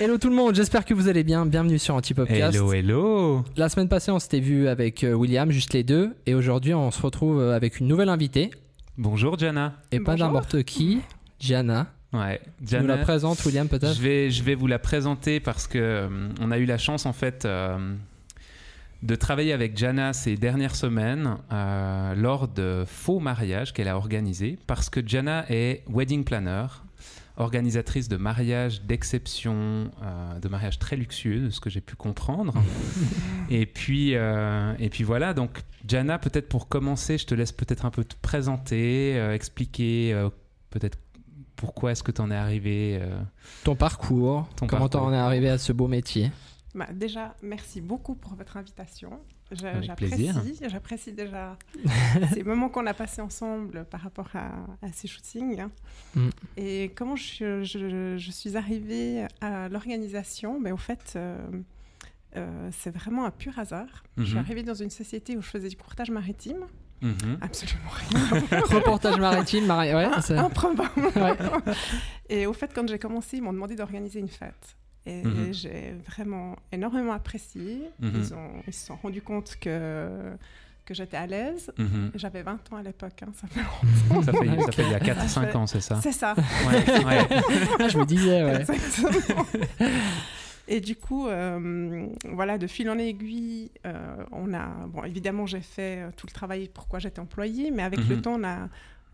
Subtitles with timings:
[0.00, 1.44] Hello tout le monde, j'espère que vous allez bien.
[1.44, 2.54] Bienvenue sur Antipopcast.
[2.54, 3.44] Hello, hello.
[3.56, 6.90] La semaine passée, on s'était vu avec euh, William, juste les deux, et aujourd'hui, on
[6.90, 8.50] se retrouve euh, avec une nouvelle invitée,
[8.96, 9.74] Bonjour, Jana.
[9.92, 11.00] et pas n'importe qui,
[11.38, 11.86] Gianna.
[12.14, 12.96] Ouais, Tu nous la Jana.
[13.04, 16.08] présentes, William, peut-être Je vais, je vais vous la présenter parce que euh,
[16.40, 17.94] on a eu la chance en fait euh,
[19.02, 24.58] de travailler avec Jana ces dernières semaines euh, lors de faux mariages qu'elle a organisés
[24.66, 26.66] parce que Jana est wedding planner,
[27.40, 32.54] organisatrice de mariages d'exception, euh, de mariages très luxueux, de ce que j'ai pu comprendre.
[33.50, 37.84] et puis euh, et puis voilà donc Jana peut-être pour commencer, je te laisse peut-être
[37.84, 40.28] un peu te présenter, euh, expliquer euh,
[40.70, 40.98] peut-être
[41.56, 43.20] pourquoi est-ce que tu en es arrivé euh,
[43.64, 45.08] Ton parcours, Ton comment parcours.
[45.08, 46.30] t'en es arrivé à ce beau métier?
[46.74, 49.10] Bah, déjà, merci beaucoup pour votre invitation.
[49.52, 50.30] J'apprécie,
[50.68, 51.56] j'apprécie déjà
[52.32, 54.50] ces moments qu'on a passés ensemble par rapport à,
[54.82, 55.64] à ces shootings.
[56.14, 56.28] Mm.
[56.56, 60.60] Et comment je, je- je suis arrivée à l'organisation?
[60.60, 61.36] Mais Au fait, euh,
[62.36, 64.04] euh, c'est vraiment un pur hasard.
[64.16, 64.38] Je suis Mhm.
[64.40, 66.66] arrivée dans une société où je faisais du courtage maritime.
[67.02, 67.38] Mhm.
[67.40, 68.60] Absolument rien.
[68.70, 70.90] Reportage maritime, mari- ouais, c'est- Improbable.
[71.16, 71.36] ouais.
[72.28, 74.76] Et au fait, quand j'ai commencé, ils m'ont demandé d'organiser une fête.
[75.06, 75.52] Et Mhm.
[75.52, 77.82] j'ai vraiment énormément apprécié.
[78.00, 78.12] Mhm.
[78.14, 80.32] Ils, ont, ils se sont rendus compte que,
[80.84, 81.72] que j'étais à l'aise.
[81.78, 82.10] Mhm.
[82.16, 83.60] J'avais 20 ans à l'époque, hein, ça fait
[84.24, 84.98] Ça fait, ça fait il y a
[85.28, 86.34] Ça 4-5 fait- ans, c'est ça C'est ça.
[86.36, 87.28] Ouais, ouais.
[87.78, 88.60] Ah, je me disais, ouais.
[88.60, 89.46] Exactement.
[90.68, 95.62] Et du coup, euh, voilà, de fil en aiguille, euh, on a, bon, évidemment, j'ai
[95.62, 98.68] fait euh, tout le travail pourquoi j'étais employée, mais avec le temps, on a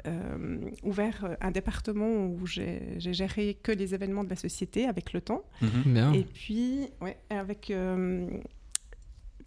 [0.07, 5.13] euh, ouvert euh, un département où j'ai géré que les événements de la société avec
[5.13, 5.45] le temps.
[5.63, 5.83] Mhm.
[5.87, 6.13] Bien.
[6.13, 7.71] Et puis, ouais, avec.
[7.71, 8.29] euh,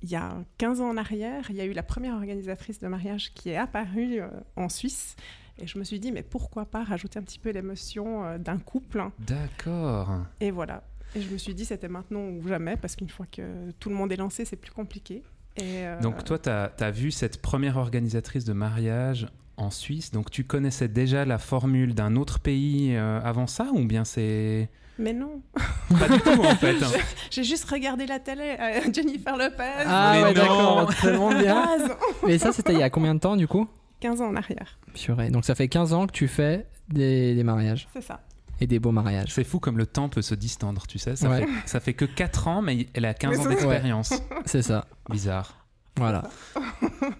[0.01, 2.87] il y a 15 ans en arrière, il y a eu la première organisatrice de
[2.87, 5.15] mariage qui est apparue euh, en Suisse.
[5.57, 8.57] Et je me suis dit, mais pourquoi pas rajouter un petit peu l'émotion euh, d'un
[8.57, 9.11] couple hein.
[9.19, 10.19] D'accord.
[10.39, 10.83] Et voilà.
[11.15, 13.95] Et je me suis dit, c'était maintenant ou jamais, parce qu'une fois que tout le
[13.95, 15.23] monde est lancé, c'est plus compliqué.
[15.57, 19.27] Et, euh, Donc toi, tu as, vu cette première organisatrice de mariage
[19.59, 23.85] en Suisse, donc tu connaissais déjà la formule d'un autre pays euh, avant ça, ou
[23.85, 24.69] bien c'est...
[24.97, 25.41] Mais non,
[25.99, 26.75] Pas du tout en fait.
[27.31, 29.63] j'ai juste regardé la télé, euh, Jennifer Lopez.
[29.85, 30.41] Ah Mais ouais, non.
[30.41, 31.63] d'accord, tellement bien.
[31.79, 31.95] 15 ans.
[32.27, 33.65] Mais ça, c'était il y a combien de temps, du coup?
[34.01, 35.29] 15 ans en arrière, Purée.
[35.29, 38.19] Donc ça fait 15 ans que tu fais des, des mariages, c'est ça.
[38.59, 39.31] et des beaux mariages.
[39.33, 41.15] C'est fou comme le temps peut se distendre, tu sais.
[41.15, 41.41] Ça, Ouais.
[41.45, 44.13] fait, ça fait que 4 ans, mais elle a 15 Mais ans d'expérience.
[44.45, 45.65] C'est ça, Bizarre.
[45.95, 46.23] voilà.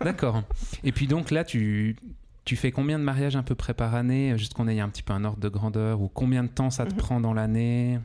[0.02, 0.44] D'accord.
[0.84, 1.96] Et puis donc là, tu,
[2.50, 5.04] tu fais combien de mariages un peu près par année, juste qu'on ait un petit
[5.04, 6.98] peu un ordre de grandeur, ou combien de temps ça te Mhm.
[6.98, 8.00] prend dans l'année?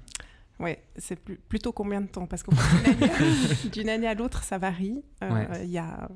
[0.60, 2.26] Oui, c'est plutôt combien de temps?
[2.26, 2.50] Parce que
[3.72, 5.02] d'une année, à l'autre, ça varie.
[5.22, 5.66] Euh, Ouais.
[5.66, 6.08] y a,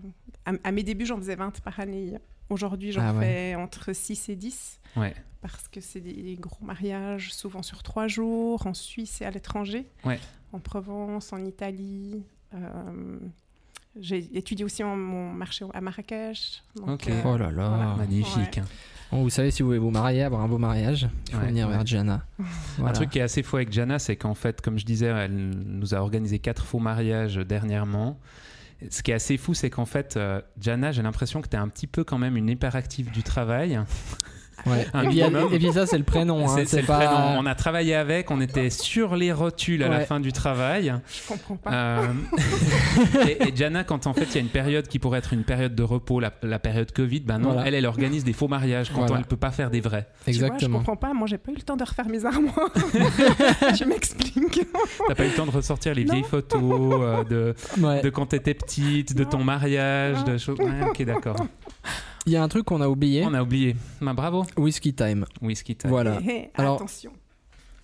[0.45, 2.19] à, à mes débuts, j'en faisais 20 par année.
[2.51, 3.21] Aujourd'hui, j'en Ah ouais.
[3.25, 4.79] fais entre 6 et 10.
[4.97, 5.15] Ouais.
[5.41, 9.91] Parce que c'est des gros mariages, souvent sur trois jours, en Suisse et à l'étranger.
[10.05, 10.19] Ouais.
[10.53, 12.23] En Provence, en Italie.
[12.55, 13.19] Euh,
[14.01, 16.63] j'ai étudié aussi en, mon marché à Marrakech.
[16.77, 17.09] Donc, Ok.
[17.09, 17.69] euh, Oh là là.
[17.69, 17.95] voilà.
[17.97, 18.61] Magnifique.
[19.11, 21.47] Bon, vous savez, si vous voulez vous marier, avoir un beau mariage, il faut Ouais,
[21.47, 21.83] venir ouais.
[21.83, 22.21] vers.
[22.77, 22.91] Voilà.
[22.91, 25.35] Un truc qui est assez fou avec Jana, c'est qu'en fait, comme je disais, elle
[25.35, 28.19] nous a organisé quatre faux mariages dernièrement.
[28.91, 31.59] Ce qui est assez fou, c'est qu'en fait, euh, Jana, j'ai l'impression que tu es
[31.59, 33.81] un petit peu quand même une hyperactive du travail.
[34.67, 34.87] Ouais.
[34.93, 36.49] Un Et, puis ça, c'est le prénom.
[36.49, 37.39] hein, c'est le prénom.
[37.39, 40.95] On a travaillé avec, on était sur les rotules à la fin du travail.
[41.09, 41.71] Je comprends pas.
[41.73, 42.07] Euh,
[43.27, 45.45] et, et Jana, quand en fait il y a une période qui pourrait être une
[45.45, 47.69] période de repos, la, la période Covid, ben non, Voilà.
[47.69, 49.15] elle, elle organise des faux mariages quand Voilà.
[49.17, 50.07] elle ne peut pas faire des vrais.
[50.25, 50.79] Tu vois, je Exactement.
[50.79, 51.15] comprends pas.
[51.15, 52.71] Moi, j'ai pas eu le temps de refaire mes armoires.
[53.79, 54.61] je m'explique.
[55.09, 56.15] T'as pas eu le temps de ressortir les Non.
[56.15, 56.63] vieilles photos
[57.01, 58.03] euh, de, Ouais.
[58.03, 59.45] de quand t'étais petite, de ton Non.
[59.45, 60.59] mariage, de choses.
[60.59, 61.37] Ouais, ok, d'accord.
[62.29, 63.75] Il y a un truc qu'on a oublié On a oublié.
[64.03, 64.45] Bah, bravo.
[64.59, 65.25] Whisky Time.
[65.41, 65.89] Whisky time.
[65.91, 66.19] Voilà.
[66.29, 67.11] Eh, eh, Alors- Attention.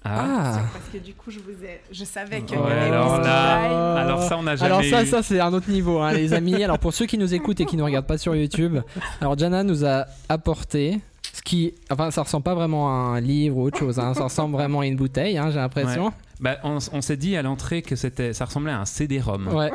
[0.07, 0.57] Ah.
[0.59, 1.81] Ah, Parce que du coup, je vous ai...
[1.91, 2.55] je savais que.
[2.55, 5.07] Ouais, alors whisky là- time- Alors ça, on n'a jamais Alors ça, eu.
[5.07, 6.63] ça c'est un autre niveau, hein, les amis.
[6.63, 8.81] Alors pour ceux qui nous écoutent et qui ne regardent pas sur YouTube,
[9.23, 11.01] alors Jana nous a apporté
[11.35, 14.25] ce qui, enfin ça ressemble pas vraiment à un livre ou autre chose, hein, ça
[14.25, 16.13] ressemble vraiment à une bouteille, hein, j'ai l'impression.
[16.41, 19.49] Bah, on, on s'est dit à l'entrée que c'était, ça ressemblait à un CD-ROM.
[19.49, 19.71] Ouais.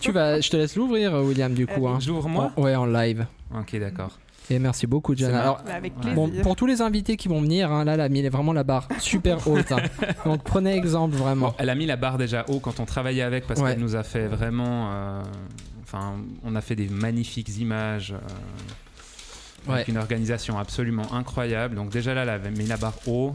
[0.00, 1.86] tu vas, je te laisse l'ouvrir, William, du coup.
[1.88, 1.98] Hein.
[2.00, 2.52] J'ouvre moi?
[2.56, 3.26] Ouais, en live.
[3.54, 4.18] Ok, d'accord.
[4.50, 5.40] Et merci beaucoup, Jana.
[5.42, 6.00] Alors, Avec Ouais.
[6.00, 6.14] plaisir.
[6.14, 8.64] Bon, pour tous les invités qui vont venir, hein, là, elle a mis vraiment la
[8.64, 9.72] barre super haute.
[9.72, 9.82] hein.
[10.24, 11.48] Donc prenez exemple vraiment.
[11.48, 13.70] Bon, elle a mis la barre déjà haut quand on travaillait avec parce Ouais.
[13.72, 14.90] qu'elle nous a fait vraiment.
[14.92, 15.22] euh,
[15.82, 18.12] Enfin, on a fait des magnifiques images.
[18.12, 18.18] euh,
[19.74, 21.74] avec une organisation absolument incroyable.
[21.74, 23.34] Donc déjà là, elle avait mis la barre haut.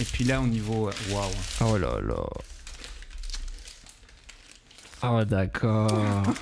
[0.00, 0.88] Et puis là, au niveau...
[0.88, 1.30] euh, Waouh.
[1.64, 2.14] Oh là là.
[5.02, 6.22] Oh d'accord.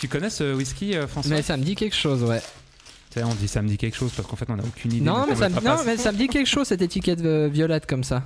[0.00, 1.34] Tu connais ce whisky, euh, François?
[1.34, 2.38] Mais ça me dit quelque chose, ouais.
[3.10, 4.92] Tu sais, on dit ça me dit quelque chose parce qu'en fait, on n'a aucune
[4.92, 5.04] idée.
[5.04, 7.48] Non, de mais ça, me, non, mais ça me dit quelque chose cette étiquette euh,
[7.48, 8.22] violette comme ça.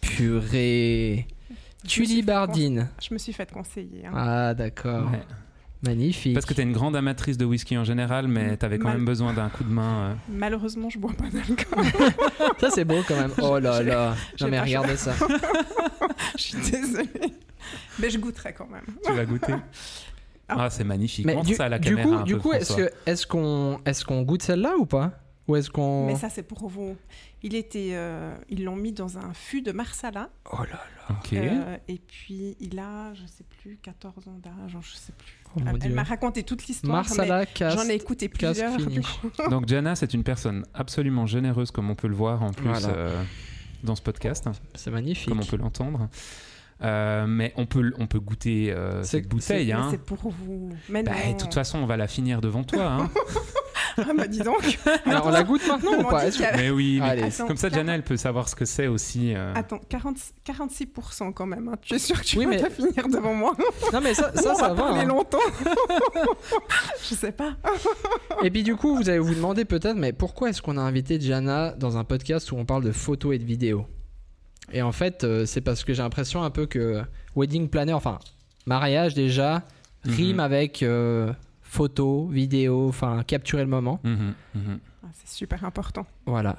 [0.00, 1.26] Purée.
[1.48, 1.54] Je
[1.84, 2.88] me suis Tully fait Bardine.
[3.00, 4.04] conse- Je me suis fait conseiller.
[4.06, 4.12] hein.
[4.14, 5.10] Ah, d'accord.
[5.10, 5.22] Ouais.
[5.82, 6.34] Magnifique.
[6.34, 8.88] Parce que tu es une grande amatrice de whisky en général, mais tu avais quand
[8.88, 10.10] Mal- même besoin d'un coup de main.
[10.10, 10.14] euh.
[10.28, 11.84] Malheureusement, je bois pas d'alcool.
[12.60, 13.32] Ça, c'est beau quand même.
[13.42, 14.14] Oh là là.
[14.36, 15.12] j'ai Non, mais regardez ça.
[16.36, 17.08] je suis désolée.
[17.98, 18.84] Mais je goûterai quand même.
[19.04, 19.54] Tu vas goûter
[20.48, 21.26] Ah, c'est magnifique.
[21.26, 23.80] Mais Montre du, ça à la du caméra coup, un du peu, coup est-ce qu'on
[23.84, 25.12] est-ce qu'on goûte celle-là ou pas?
[25.48, 26.96] Ou est-ce qu'on Mais ça, c'est pour vous.
[27.42, 30.30] Il était, euh, ils l'ont mis dans un fût de Marsala.
[30.52, 30.66] Oh là
[31.08, 31.16] là.
[31.18, 31.32] Ok.
[31.32, 35.36] Euh, et puis, il a, je sais plus, 14 ans d'âge, je sais plus.
[35.56, 36.92] Oh mon elle m'a raconté toute l'histoire.
[36.94, 37.44] Marsala.
[37.58, 39.50] J'en ai écouté casse plusieurs.
[39.50, 42.88] Donc Jana, c'est une personne absolument généreuse, comme on peut le voir en plus Voilà.
[42.88, 43.22] euh,
[43.82, 45.28] dans ce podcast, C'est magnifique.
[45.28, 46.08] comme on peut l'entendre.
[46.82, 49.66] Euh, mais on peut, on peut goûter euh, C'est- cette bouteille.
[49.68, 49.88] Mais Hein.
[49.90, 50.70] C'est pour vous.
[50.88, 52.84] Mais Bah, de toute façon, on va la finir devant toi.
[52.84, 53.10] Hein.
[53.98, 54.78] Ah, bah dis donc.
[55.06, 56.24] Alors, on la goûte maintenant ou pas
[56.56, 57.22] mais oui, mais Allez.
[57.24, 59.34] Attends, comme ça, Jana, elle peut savoir ce que c'est aussi.
[59.34, 59.52] euh.
[59.54, 60.16] Attends, 40,
[60.46, 61.68] 46% quand même.
[61.68, 61.76] hein.
[61.82, 63.54] Tu es sûr que tu Oui, vas mais- finir devant moi?
[63.92, 65.00] Non mais ça, ça, On ça va va.
[65.00, 65.04] hein.
[65.04, 65.38] longtemps.
[67.08, 67.54] je sais pas.
[68.42, 71.20] Et puis du coup, vous allez vous demander peut-être, mais pourquoi est-ce qu'on a invité
[71.20, 73.86] Jana dans un podcast où on parle de photos et de vidéos?
[74.72, 77.02] Et en fait, euh, c'est parce que j'ai l'impression un peu que
[77.36, 78.18] wedding planner, enfin
[78.66, 79.62] mariage déjà,
[80.04, 80.12] Mhm.
[80.14, 81.32] rime avec euh,
[81.72, 83.98] photos, vidéos, enfin capturer le moment.
[84.04, 84.80] Mhm, mhm.
[85.02, 86.06] Ah, c'est super important.
[86.26, 86.58] Voilà.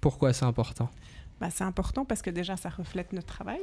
[0.00, 0.88] Pourquoi c'est important?
[1.38, 3.60] Bah, c'est important parce que déjà, ça reflète notre travail.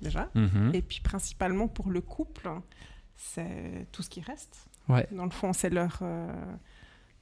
[0.00, 0.30] Déjà.
[0.34, 0.70] Mhm.
[0.74, 2.48] Et puis principalement pour le couple,
[3.16, 4.68] c'est tout ce qui reste.
[4.88, 5.06] Ouais.
[5.12, 5.98] Dans le fond, c'est leur.
[6.02, 6.32] euh,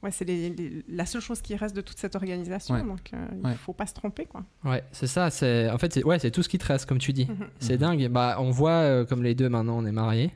[0.03, 2.75] Ouais, c'est les- les- la seule chose qui reste de toute cette organisation.
[2.75, 2.83] Ouais.
[2.83, 3.51] Donc, euh, il Ouais.
[3.53, 4.43] ne faut pas se tromper, quoi.
[4.63, 5.31] Ouais, c'est ça.
[5.31, 7.27] C'est en fait, c'est ouais, c'est tout ce qui te reste, comme tu dis.
[7.59, 8.07] C'est dingue.
[8.09, 10.31] Bah, on voit euh, comme les deux maintenant, on est mariés.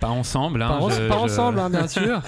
[0.00, 0.62] Pas ensemble.
[0.62, 2.20] Hein, pas en- je- pas je- ensemble, hein, bien sûr.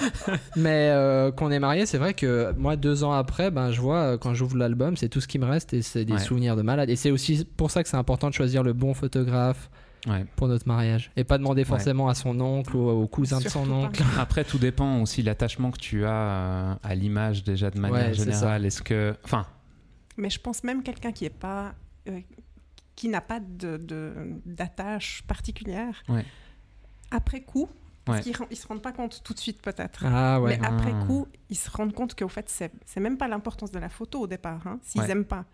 [0.55, 3.97] mais euh, qu'on est mariés, c'est vrai que moi, deux ans après, ben, je vois
[4.13, 6.19] euh, quand j'ouvre l'album, c'est tout ce qui me reste et c'est des Ouais.
[6.19, 6.89] souvenirs de malade.
[6.89, 9.69] Et c'est aussi pour ça que c'est important de choisir le bon photographe
[10.07, 10.25] Ouais.
[10.35, 13.65] pour notre mariage et pas demander forcément à son oncle ou au cousin de son
[13.65, 13.71] pas.
[13.71, 14.03] oncle.
[14.19, 18.65] Après, tout dépend aussi l'attachement que tu as euh, à l'image déjà de manière générale.
[18.65, 19.45] Est-ce que, enfin,
[20.17, 21.73] Mais je pense même quelqu'un qui est pas.
[22.09, 22.19] euh,
[22.95, 24.13] qui n'a pas de- de-
[24.45, 26.25] d'attache particulière, Ouais.
[27.11, 27.69] Après coup,
[28.05, 28.33] parce Ouais.
[28.33, 30.03] qu'ils ne se rendent pas compte tout de suite peut-être.
[30.07, 30.57] Ah ouais.
[30.57, 31.05] Mais après Ah.
[31.05, 34.21] coup, ils se rendent compte qu'au fait, c'est c'est même pas l'importance de la photo
[34.21, 35.11] au départ, hein, s'ils Ouais.
[35.11, 35.45] aiment pas.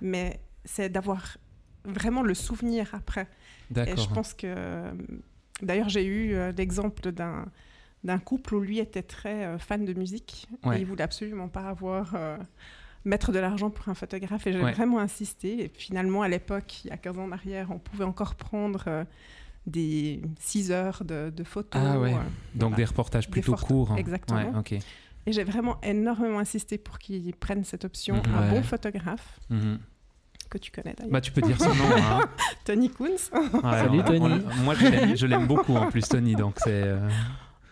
[0.00, 1.38] Mais c'est d'avoir
[1.84, 3.28] vraiment le souvenir après.
[3.74, 4.54] Et je pense que.
[5.62, 7.46] D'ailleurs, j'ai eu euh, l'exemple d'un
[8.04, 11.68] d'un couple où lui était très euh, fan de musique et il voulait absolument pas
[11.68, 12.14] avoir.
[12.14, 12.36] euh,
[13.04, 14.72] mettre de l'argent pour un photographe et j'ai Ouais.
[14.72, 18.04] vraiment insisté et finalement à l'époque il y a 15 ans en arrière on pouvait
[18.04, 19.04] encore prendre euh,
[19.66, 22.12] des 6 heures de, de photos Ah ouais.
[22.12, 22.16] euh,
[22.54, 22.76] Donc voilà.
[22.76, 23.92] des reportages plutôt courts.
[23.92, 23.96] hein.
[23.96, 24.40] exactement.
[24.62, 24.78] Ouais,
[25.28, 28.22] et j'ai vraiment énormément insisté pour qu'ils prennent cette option Mhm.
[28.34, 28.50] un Ouais.
[28.50, 29.78] bon photographe Mhm.
[30.48, 31.84] que tu connais d'ailleurs Bah, tu peux dire son nom.
[31.96, 32.20] Hein.
[32.64, 34.20] Tony Koons Ouais, Salut, on- Tony.
[34.60, 36.34] on- moi, je l'aime- beaucoup en plus, Tony.
[36.36, 36.70] Donc c'est.
[36.72, 37.08] euh,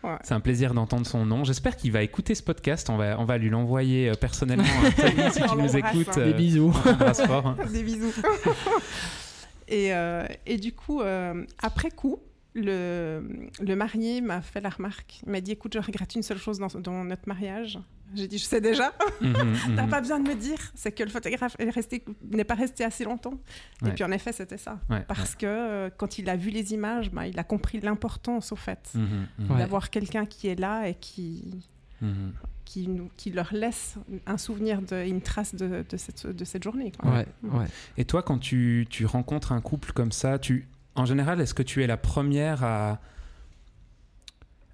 [0.02, 0.18] Ouais.
[0.22, 1.44] C'est un plaisir d'entendre son nom.
[1.44, 2.90] J'espère qu'il va écouter ce podcast.
[2.90, 4.62] On va, on va lui l'envoyer euh, personnellement.
[4.84, 6.18] à Tony, si tu nous écoutes, hein.
[6.20, 6.74] euh, Des bisous.
[6.84, 7.46] on fort.
[7.46, 7.56] hein.
[7.72, 8.12] Des bisous.
[9.68, 12.18] et, euh, et du coup, euh, après coup,
[12.54, 15.20] le, le marié m'a fait la remarque.
[15.26, 17.78] Il m'a dit Écoute, je regrette une seule chose dans, dans notre mariage.
[18.14, 19.32] J'ai dit Je sais déjà, Mhm,
[19.68, 19.74] mhm.
[19.76, 20.58] t'as pas besoin de me dire.
[20.74, 23.34] C'est que le photographe est resté- n'est pas resté assez longtemps.
[23.82, 23.88] Ouais.
[23.88, 24.78] Et puis en effet, c'était ça.
[24.88, 28.52] Ouais, Parce que euh, quand il a vu les images, bah, il a compris l'importance,
[28.52, 28.90] au fait.
[28.94, 29.58] Mhm, mhm, Ouais.
[29.58, 31.66] d'avoir quelqu'un qui est là et qui,
[32.02, 32.32] mhm.
[32.64, 36.62] Qui, nous, qui leur laisse un souvenir, de, une trace de, de cette, de cette
[36.62, 36.92] journée.
[36.92, 37.10] quoi.
[37.12, 37.66] Ouais, ouais.
[37.96, 41.62] Et toi, quand tu, tu rencontres un couple comme ça, tu, en général, est-ce que
[41.62, 43.00] tu es la première à,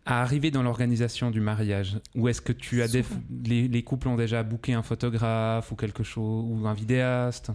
[0.06, 1.98] à arriver dans l'organisation du mariage?
[2.14, 3.04] Ou est-ce que tu as des,
[3.44, 7.50] les, les couples ont déjà booké un photographe ou quelque chose, ou un vidéaste?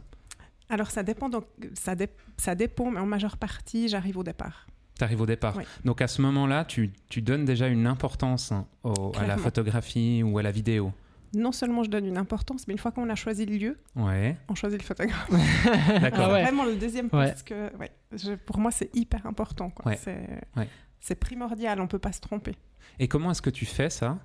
[0.70, 4.68] Alors ça dépend, donc, ça, dé- ça dépend, mais en majeure partie, j'arrive au départ.
[4.98, 5.56] Tu arrives au départ.
[5.58, 5.64] Oui.
[5.84, 10.24] Donc à ce moment-là, tu, tu donnes déjà une importance hein, au- à la photographie
[10.24, 10.94] ou à la vidéo.
[11.34, 14.38] Non seulement je donne une importance, mais une fois qu'on a choisi le lieu, Ouais,
[14.48, 15.30] on choisit le photographe.
[16.02, 16.28] d'accord.
[16.30, 16.44] Ah ouais.
[16.44, 17.28] Vraiment le deuxième, Ouais.
[17.28, 19.70] parce que ouais, je- pour moi c'est hyper important.
[19.70, 19.92] quoi.
[19.92, 20.00] Ouais.
[20.02, 20.26] C'est
[20.56, 20.70] Ouais.
[21.02, 22.56] c'est primordial, on peut pas se tromper.
[23.00, 24.18] Et comment est-ce que tu fais ça?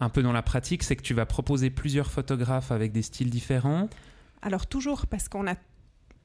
[0.00, 3.28] Un peu dans la pratique, c'est que tu vas proposer plusieurs photographes avec des styles
[3.28, 3.88] différents?
[4.40, 5.56] Alors toujours parce qu'on a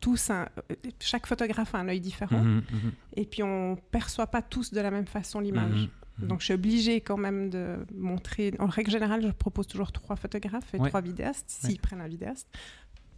[0.01, 4.27] tous un, euh, chaque photographe a un œil différent, Mhm, mhm, et puis on perçoit
[4.27, 5.87] pas tous de la même façon l'image.
[6.19, 6.27] mhm.
[6.27, 8.53] Donc je suis obligée quand même de montrer.
[8.59, 10.89] En règle générale, je propose toujours trois photographes et Ouais.
[10.89, 11.77] trois vidéastes, s'ils Ouais.
[11.81, 12.47] prennent un vidéaste.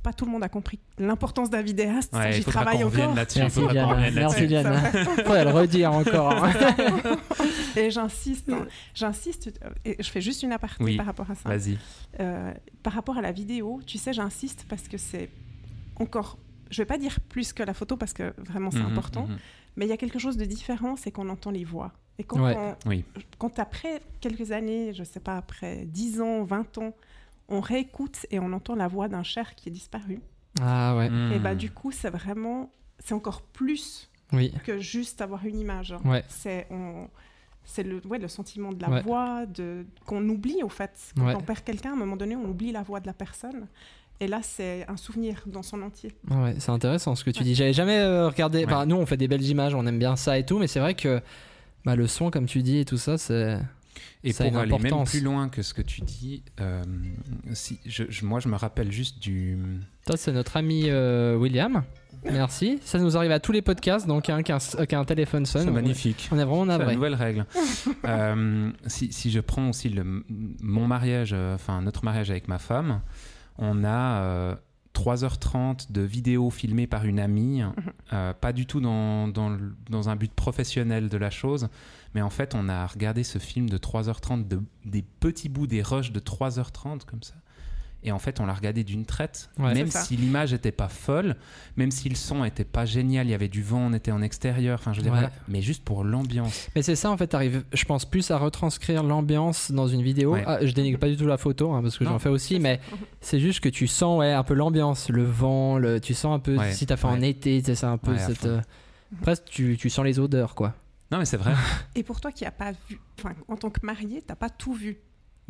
[0.04, 2.14] Pas tout le monde a compris l'importance d'un vidéaste.
[2.14, 3.14] Ouais, J'y travaille encore.
[3.16, 3.94] Merci Diana.
[3.94, 6.44] revienne Merci Faudrait le redire encore.
[6.44, 6.52] hein.
[7.78, 8.66] Et j'insiste, hein.
[8.94, 10.98] j'insiste, euh, et je fais juste une aparté Oui.
[10.98, 11.48] par rapport à ça.
[11.50, 11.78] Vas-y.
[12.20, 12.52] Euh,
[12.84, 15.30] par rapport à la vidéo, tu sais, j'insiste parce que c'est
[15.96, 16.38] encore
[16.70, 19.38] je vais pas dire plus que la photo parce que vraiment c'est Mhm, important, mhm.
[19.76, 21.92] mais il y a quelque chose de différent, c'est qu'on entend les voix.
[22.20, 22.56] Et quand, Ouais.
[22.58, 23.04] on- Oui.
[23.40, 26.94] quand après quelques années, je sais pas, après 10 ans, 20 ans,
[27.50, 30.20] on réécoute et on entend la voix d'un cher qui est disparu,
[30.62, 34.54] Ah ouais, et bah du coup, c'est vraiment, c'est encore plus oui.
[34.64, 35.92] que juste avoir une image.
[35.94, 36.02] hein.
[36.06, 36.24] Ouais.
[36.30, 37.08] C'est on-
[37.66, 39.02] c'est le, ouais, le sentiment de la Ouais.
[39.02, 41.14] voix, de, qu'on oublie au fait.
[41.16, 41.36] Quand Ouais.
[41.36, 43.68] on perd quelqu'un, à un moment donné, on oublie la voix de la personne.
[44.20, 46.12] Et là, c'est un souvenir dans son entier.
[46.32, 47.46] Ah ouais, c'est intéressant ce que tu Ouais.
[47.46, 47.56] dis.
[47.56, 48.60] J'avais jamais euh, regardé.
[48.60, 48.66] Ouais.
[48.66, 50.80] Enfin, nous, on fait des belles images, on aime bien ça et tout, mais c'est
[50.80, 51.22] vrai que
[51.86, 53.58] bah, le son, comme tu dis, et tout ça, c'est.
[54.24, 56.82] Et Ça a pour une aller même plus loin que ce que tu dis, euh,
[57.52, 59.58] si, je, je- moi je me rappelle juste du.
[60.06, 61.84] Toi, c'est notre ami euh, William.
[62.24, 62.80] Merci.
[62.86, 65.66] Ça nous arrive à tous les podcasts, donc hein, qu'un téléphone sonne.
[65.66, 66.30] C'est magnifique.
[66.32, 66.96] On est vraiment C'est la navré.
[66.96, 67.46] nouvelle règle.
[68.06, 70.24] Euh, si, si je prends aussi le,
[70.62, 73.02] mon mariage, euh, enfin notre mariage avec ma femme,
[73.58, 74.56] on a euh,
[74.94, 77.64] 3h30 de vidéos filmées par une amie,
[78.14, 79.58] euh, pas du tout dans, dans,
[79.90, 81.68] dans un but professionnel de la chose,
[82.14, 85.82] mais en fait on a regardé ce film de 3h30, de, des petits bouts, des
[85.82, 87.36] rushs de 3h30 comme ça.
[88.06, 89.74] Et en fait, on l'a regardé d'une traite, Ouais.
[89.74, 90.02] même ça.
[90.02, 91.36] si l'image n'était pas folle,
[91.78, 94.22] même si le son n'était pas génial, il y avait du vent, on était en
[94.22, 95.20] extérieur, enfin je veux dire, Ouais.
[95.20, 95.34] voilà.
[95.48, 96.68] mais juste pour l'ambiance.
[96.76, 100.34] Mais c'est ça, en fait, t'arrives, je pense, plus à retranscrire l'ambiance dans une vidéo.
[100.34, 100.44] Ouais.
[100.46, 102.82] Ah, je dénigre pas du tout la photo, hein, parce que j'en fais aussi, mais
[103.22, 106.40] c'est juste que tu sens ouais, un peu l'ambiance, le vent, le, tu sens un
[106.40, 106.74] peu, Ouais.
[106.74, 108.46] si t'as fait en été, c'est un peu cette.
[108.46, 108.60] euh,
[109.22, 110.74] presque, tu, tu sens les odeurs, quoi.
[111.12, 111.54] Non, mais c'est vrai,
[111.96, 114.50] Et pour toi qui n'as pas vu, enfin, en tant que marié, tu n'as pas
[114.50, 114.98] tout vu.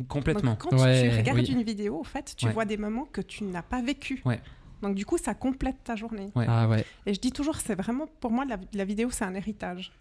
[0.08, 0.52] Complètement.
[0.52, 1.52] Donc, quand tu- Ouais, tu regardes oui.
[1.52, 2.52] une vidéo, en fait, tu Ouais.
[2.52, 4.22] vois des moments que tu n'as pas vécu.
[4.24, 4.40] Ouais.
[4.82, 6.30] Donc, du coup, ça complète ta journée.
[6.34, 6.46] Ouais.
[6.48, 6.84] Ah ouais.
[7.06, 9.92] Et je dis toujours, c'est vraiment, pour moi, la, la vidéo, c'est un héritage.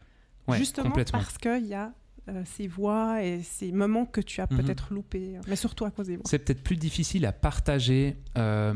[0.47, 1.93] Ouais, Justement parce qu'il y a
[2.29, 4.57] euh, ces voix et ces moments que tu as Mhm.
[4.57, 6.23] peut-être loupés, mais surtout à cause des voix.
[6.25, 8.73] C'est peut-être plus difficile à partager, euh,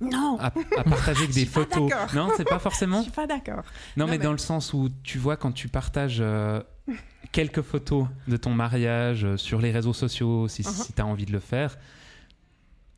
[0.00, 0.46] Non, à,
[0.76, 1.90] à partager que des photos.
[2.14, 3.02] Non, c'est pas je forcément.
[3.02, 3.62] suis pas d'accord.
[3.96, 6.62] Non, Non, mais, mais- dans le sens où tu vois quand tu partages euh,
[7.32, 10.94] quelques photos de ton mariage euh, sur les réseaux sociaux, si, Uh-huh.
[10.94, 11.76] tu as envie de le faire.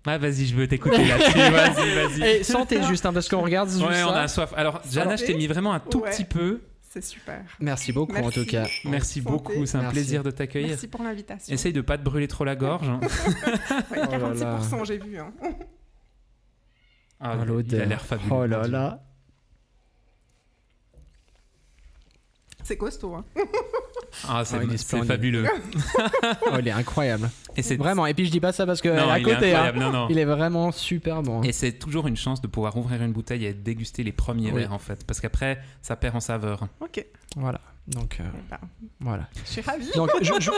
[0.06, 1.38] Ah, vas-y, je veux t'écouter là-dessus.
[1.38, 2.22] Vas-y, vas-y.
[2.22, 4.52] Et santé, juste, hein, parce qu'on regarde juste Ouais, on a soif.
[4.56, 6.10] Alors, Jana, je t'ai mis vraiment un tout Ouais.
[6.10, 6.60] petit peu.
[6.90, 7.42] C'est super.
[7.60, 8.66] Merci beaucoup, en tout cas.
[8.86, 9.30] Merci Santé.
[9.30, 9.92] beaucoup, c'est un Merci.
[9.94, 10.68] plaisir de t'accueillir.
[10.70, 11.52] Merci pour l'invitation.
[11.52, 12.88] Essaye de pas te brûler trop la gorge.
[13.90, 15.18] Ouais, Oh là 46%, j'ai vu.
[15.18, 15.30] hein.
[17.20, 17.86] Ah, Oh, il a l'odeur.
[17.86, 18.30] l'air fabuleux.
[18.32, 19.02] Oh là là.
[22.68, 23.14] C'est costaud.
[23.14, 23.24] Hein.
[24.28, 25.08] Ah, c'est Ah, il est c'est splendide.
[25.08, 25.46] fabuleux.
[26.52, 27.30] Oh, il est incroyable.
[27.56, 28.04] Et c'est Vraiment.
[28.06, 29.54] Et puis je dis pas ça parce que Non, est à il est côté.
[29.54, 29.72] hein.
[29.72, 30.06] Non, non.
[30.10, 31.38] Il est vraiment super bon.
[31.40, 31.44] hein.
[31.44, 34.60] Et c'est toujours une chance de pouvoir ouvrir une bouteille et déguster les premiers Oui.
[34.60, 36.66] verres en fait, parce qu'après ça perd en saveur.
[36.80, 37.04] Ok.
[37.36, 37.60] Voilà.
[37.88, 38.58] Donc euh, Eh ben,
[39.00, 39.28] voilà.
[39.46, 39.90] je suis ravie.
[39.96, 40.50] Donc je, je-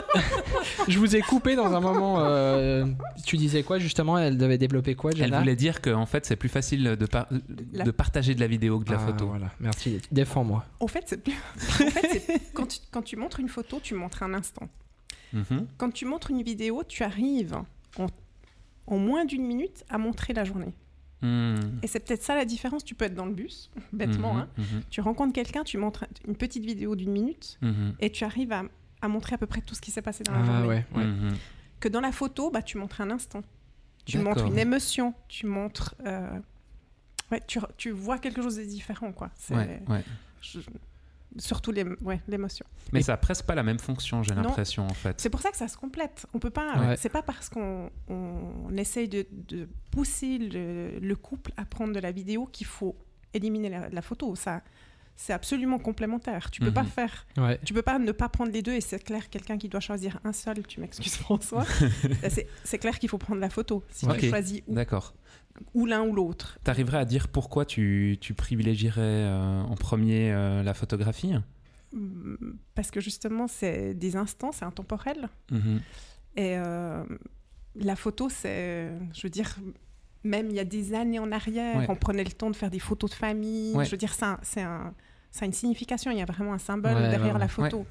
[0.88, 2.16] je vous ai coupé dans un moment.
[2.20, 2.87] euh,
[3.25, 4.18] tu disais quoi justement?
[4.18, 7.28] Elle devait développer quoi, Elle voulait dire qu'en fait c'est plus facile de, par-
[7.72, 9.26] La- de partager de la vidéo que de la Ah, photo.
[9.28, 9.50] Voilà.
[9.60, 10.00] Merci.
[10.10, 10.64] Défends-moi.
[10.80, 11.60] En fait, c'est plus- en
[11.90, 14.68] fait, c'est- quand, tu, quand tu montres une photo, tu montres un instant.
[15.32, 15.66] Mhm.
[15.76, 17.54] Quand tu montres une vidéo, tu arrives
[17.96, 18.06] en,
[18.88, 20.75] en moins d'une minute à montrer la journée.
[21.22, 21.80] Mhm.
[21.82, 22.84] Et c'est peut-être ça la différence.
[22.84, 24.34] Tu peux être dans le bus, bêtement.
[24.34, 24.40] Mhm.
[24.40, 24.48] hein.
[24.58, 24.82] Mhm.
[24.90, 27.94] Tu rencontres quelqu'un, tu montres une petite vidéo d'une minute Mhm.
[28.00, 28.64] et tu arrives à,
[29.02, 30.66] à montrer à peu près tout ce qui s'est passé dans la Ah journée.
[30.68, 30.84] ouais.
[30.96, 31.04] ouais.
[31.80, 33.42] Que dans la photo, bah, tu montres un instant.
[34.06, 35.94] Tu montres une émotion, tu montres...
[36.06, 36.28] euh,
[37.30, 39.30] ouais, tu, tu vois quelque chose de différent, quoi.
[39.36, 40.02] C'est Ouais, ouais.
[40.42, 40.60] je-
[41.38, 42.66] surtout les- ouais, l'émotion.
[42.92, 45.20] Mais Et- ça a presque pas la même fonction, j'ai l'impression en fait.
[45.20, 46.26] C'est pour ça que ça se complète.
[46.34, 46.76] On peut pas.
[46.78, 46.96] Ouais.
[46.96, 52.00] C'est pas parce qu'on on essaye de, de pousser le, le couple à prendre de
[52.00, 52.96] la vidéo qu'il faut
[53.34, 54.34] éliminer la, la photo.
[54.34, 54.62] Ça,
[55.16, 56.50] c'est absolument complémentaire.
[56.50, 56.72] Tu peux Mhm.
[56.75, 57.26] pas faire.
[57.37, 57.60] Ouais.
[57.64, 58.72] Tu peux pas ne pas prendre les deux.
[58.72, 60.66] Et c'est clair, quelqu'un qui doit choisir un seul.
[60.66, 61.64] Tu m'excuses, François.
[62.30, 63.84] c'est c'est clair qu'il faut prendre la photo.
[63.90, 65.14] Si tu choisis D'accord.
[65.75, 66.59] Ou l'un ou l'autre.
[66.64, 71.35] T'arriverais à dire pourquoi tu, tu privilégierais euh, en premier euh, la photographie?
[71.93, 75.29] Hum, Parce que justement, c'est des instants, c'est intemporel.
[75.50, 75.81] Mhm.
[76.37, 77.02] Et euh,
[77.75, 79.57] la photo, c'est, je veux dire,
[80.25, 81.87] même il y a des années en arrière, Ouais.
[81.88, 83.75] on prenait le temps de faire des photos de famille.
[83.75, 83.85] Ouais.
[83.85, 84.95] Je veux dire, ça, c'est un,
[85.31, 86.11] ça a une signification.
[86.11, 87.85] Il y a vraiment un symbole Ouais, derrière la photo.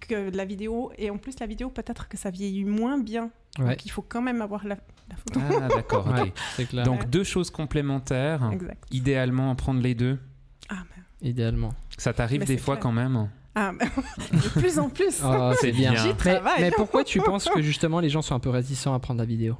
[0.00, 3.30] Que la vidéo, et en plus la vidéo, peut-être que ça vieillit moins bien.
[3.58, 4.76] Donc il faut quand même avoir la,
[5.08, 5.40] la photo.
[5.62, 6.32] Ah d'accord, ok.
[6.56, 6.84] C'est clair.
[6.84, 7.06] Donc Ouais.
[7.06, 8.82] deux choses complémentaires, Exact.
[8.90, 10.18] idéalement en prendre les deux.
[10.68, 11.72] Ah, mais, Idéalement.
[11.98, 12.82] Ça t'arrive des fois clair.
[12.82, 13.84] quand même ah, mais-
[14.32, 15.20] de plus en plus.
[15.24, 15.94] Oh, c'est bien.
[15.94, 16.60] J'y Mais, travaille.
[16.60, 19.26] mais pourquoi tu penses que justement les gens sont un peu réticents à prendre la
[19.26, 19.56] vidéo?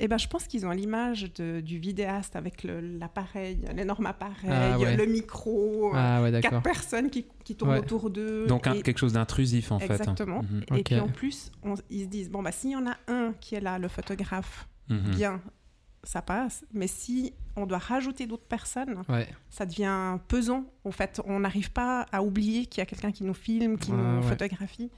[0.00, 4.96] Eh ben, je pense qu'ils ont l'image du vidéaste avec l'appareil, l'énorme appareil, Ah, ouais.
[4.96, 7.78] le micro, euh, Ah ouais, quatre personnes qui, qui tournent Ouais.
[7.78, 8.46] autour d'eux.
[8.48, 9.92] Donc un- et, quelque chose d'intrusif en fait.
[9.92, 10.42] Exactement.
[10.42, 10.78] Mhm.
[10.78, 13.34] et puis en plus, on- ils se disent bon bah s'il y en a un
[13.40, 15.10] qui est là, le photographe, Mhm.
[15.14, 15.40] bien,
[16.02, 16.64] ça passe.
[16.72, 19.28] Mais si on doit rajouter d'autres personnes, Ouais.
[19.50, 20.66] ça devient pesant.
[20.84, 23.90] En fait, on n'arrive pas à oublier qu'il y a quelqu'un qui nous filme, qui
[23.92, 24.28] Ouais, nous ouais.
[24.28, 24.90] photographie.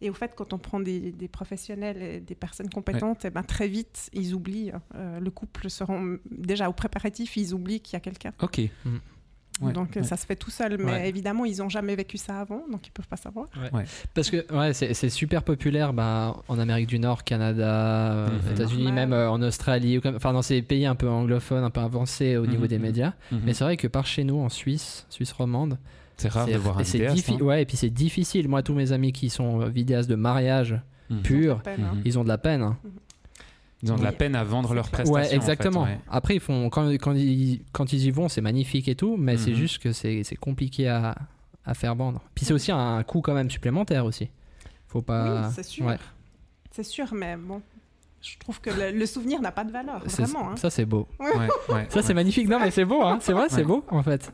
[0.00, 3.42] Et au fait, quand on prend des, des professionnels et des personnes compétentes, eh ben,
[3.42, 4.72] très vite, ils oublient.
[4.94, 8.32] euh, le couple seront déjà au préparatif, ils oublient qu'il y a quelqu'un.
[8.40, 8.60] Ok.
[9.60, 10.02] Ouais, donc ouais.
[10.04, 10.76] ça se fait tout seul.
[10.78, 11.08] Mais Ouais.
[11.08, 13.48] évidemment, ils n'ont jamais vécu ça avant, donc ils peuvent pas savoir.
[14.14, 18.52] Parce que ouais, c'est super populaire bah, en Amérique du Nord, Canada, Mhm.
[18.52, 21.70] États-Unis, même euh, en Australie, ou comme- enfin dans ces pays un peu anglophones, un
[21.70, 23.12] peu avancés au niveau Mhm, des médias.
[23.32, 23.40] Mhm.
[23.44, 25.78] Mais c'est vrai que par chez nous, en Suisse, Suisse romande,
[26.16, 27.30] C'est rare de voir un et c'est vidéaste.
[27.30, 27.44] hein.
[27.44, 28.48] Ouais, et puis c'est difficile.
[28.48, 31.22] Moi, tous mes amis qui sont euh, vidéastes de mariage Mhm.
[31.22, 31.96] pur, Peine, hein.
[32.04, 32.62] Ils ont de la peine.
[32.62, 32.76] hein.
[33.82, 35.04] Ils ont de la peine à vendre leurs clair.
[35.04, 35.14] prestations.
[35.30, 35.82] Ouais, exactement.
[35.82, 36.00] en fait, ouais.
[36.08, 39.36] Après, ils font quand, quand, ils, quand ils y vont, c'est magnifique et tout, mais
[39.36, 39.56] c'est Mhm.
[39.56, 41.14] juste que c'est c'est compliqué à,
[41.64, 42.20] à faire vendre.
[42.34, 44.28] Puis c'est aussi un coût quand même supplémentaire aussi.
[44.88, 45.42] Faut pas.
[45.48, 45.86] Oui, c'est sûr.
[45.86, 45.96] ouais.
[46.72, 47.62] C'est sûr, mais bon,
[48.20, 50.50] je trouve que le, le souvenir n'a pas de valeur, C'est- vraiment.
[50.50, 50.56] hein.
[50.56, 51.06] Ça, c'est beau.
[51.20, 52.48] Ouais, ouais, Ça, c'est magnifique.
[52.48, 53.18] Non, mais c'est beau, hein.
[53.20, 53.64] C'est vrai, c'est Ouais.
[53.64, 54.32] beau, en fait.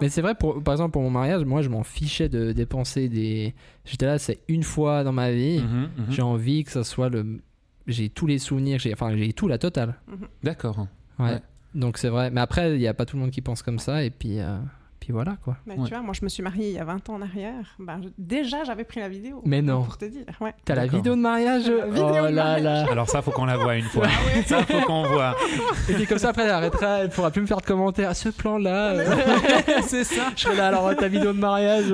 [0.00, 3.08] Mais c'est vrai, pour, par exemple, pour mon mariage, moi, je m'en fichais de dépenser
[3.08, 3.54] des.
[3.84, 5.60] J'étais là, c'est une fois dans ma vie.
[5.60, 6.06] Mhm, mhm.
[6.10, 7.40] J'ai envie que ça soit le.
[7.86, 9.94] J'ai tous les souvenirs, j'ai enfin, j'ai tout la totale.
[10.42, 10.86] D'accord.
[11.18, 11.26] Ouais.
[11.26, 11.42] Ouais.
[11.74, 12.30] Donc c'est vrai.
[12.30, 14.04] Mais après, il n'y a pas tout le monde qui pense comme ça.
[14.04, 14.58] Et puis, euh,
[15.04, 15.58] puis voilà, quoi.
[15.66, 15.84] Mais Ouais.
[15.84, 17.74] tu vois, moi, je me suis mariée il y a 20 ans en arrière.
[17.78, 19.42] Ben, je- déjà, j'avais pris la vidéo.
[19.44, 19.82] Mais non.
[19.84, 20.24] Pour te dire.
[20.40, 20.54] Ouais.
[20.64, 23.44] T'as la vidéo de mariage La vidéo Oh de là là Alors ça, faut qu'on
[23.44, 24.06] la voie une fois.
[24.46, 25.36] Ça, faut qu'on voit.
[25.90, 28.08] Et puis comme ça, après, elle arrêtera, elle pourra plus me faire de commentaires.
[28.08, 29.04] À ce plan-là, euh,
[29.86, 30.32] c'est ça.
[30.34, 31.92] je serai là, alors ta vidéo de mariage.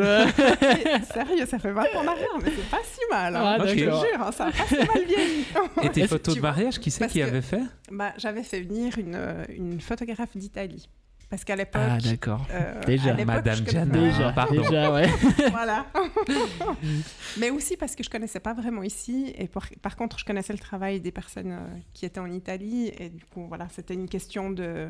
[1.13, 3.35] Sérieux, ça fait 20 ans en arrière, mais c'est pas si mal.
[3.35, 3.57] hein.
[3.61, 4.05] Ah, je te d'accord.
[4.05, 5.45] jure, hein, ça a pas si mal vieilli.
[5.83, 7.63] Et tes photos de mariage, qui c'est qui que- avait fait?
[7.91, 10.89] Bah, J'avais fait venir une, euh, une photographe d'Italie.
[11.31, 11.81] Parce qu'à l'époque.
[11.85, 12.45] Ah, d'accord.
[12.51, 13.15] euh, Déjà.
[13.25, 13.93] Madame Jana.
[13.99, 14.61] Déjà, pardon.
[14.63, 15.09] déjà, ouais.
[15.53, 15.87] voilà.
[17.39, 19.33] Mais aussi parce que je connaissais pas vraiment ici.
[19.39, 22.93] Et par, par contre, je connaissais le travail des personnes euh, qui étaient en Italie.
[22.99, 24.89] Et du coup, voilà, c'était une question de,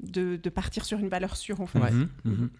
[0.00, 1.78] de, de partir sur une valeur sûre, en fait.
[1.78, 1.90] Ouais.
[1.90, 2.50] Mhm, mhm.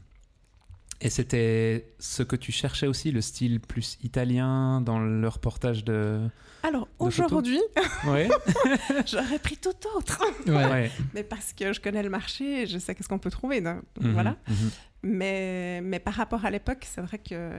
[1.01, 6.21] Et c'était ce que tu cherchais aussi, le style plus italien dans le reportage de.
[6.63, 7.61] Alors, aujourd'hui,
[8.07, 8.29] Ouais.
[9.07, 10.23] j'aurais pris tout autre.
[10.47, 10.91] Ouais.
[11.13, 13.61] Mais parce que je connais le marché, et je sais qu'est-ce qu'on peut trouver.
[13.61, 14.37] donc Mhm, Voilà.
[14.49, 14.71] mhm.
[15.05, 17.51] Mais, mais par rapport à l'époque, c'est vrai que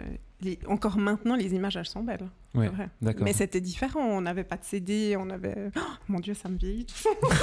[0.41, 2.27] les- encore maintenant, les images, elles sont belles.
[2.55, 2.87] Ouais, vrai.
[3.01, 3.23] d'accord.
[3.25, 3.99] Mais c'était différent.
[3.99, 5.53] On n'avait pas de CD, on avait.
[5.75, 6.85] Oh, mon Dieu, ça me vieillit.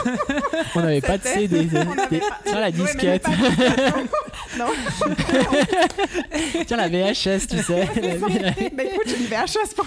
[0.75, 1.67] On n'avait pas de CD.
[1.67, 1.85] pas-
[2.47, 3.27] Tiens, la disquette.
[4.59, 4.67] non.
[6.67, 7.89] Tiens, la VHS, tu sais.
[8.75, 9.87] bah écoute, j'ai une VHS pour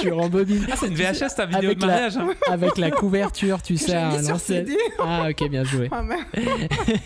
[0.00, 0.66] tu rembobines.
[0.70, 3.76] Ah, c'est une VHS ta vidéo Avec de la- mariage hein Avec la couverture, tu
[3.76, 4.40] sais, mis sur.
[4.40, 4.76] CD.
[4.98, 5.88] Ah, ok, bien joué.
[5.92, 6.16] Ah, mais-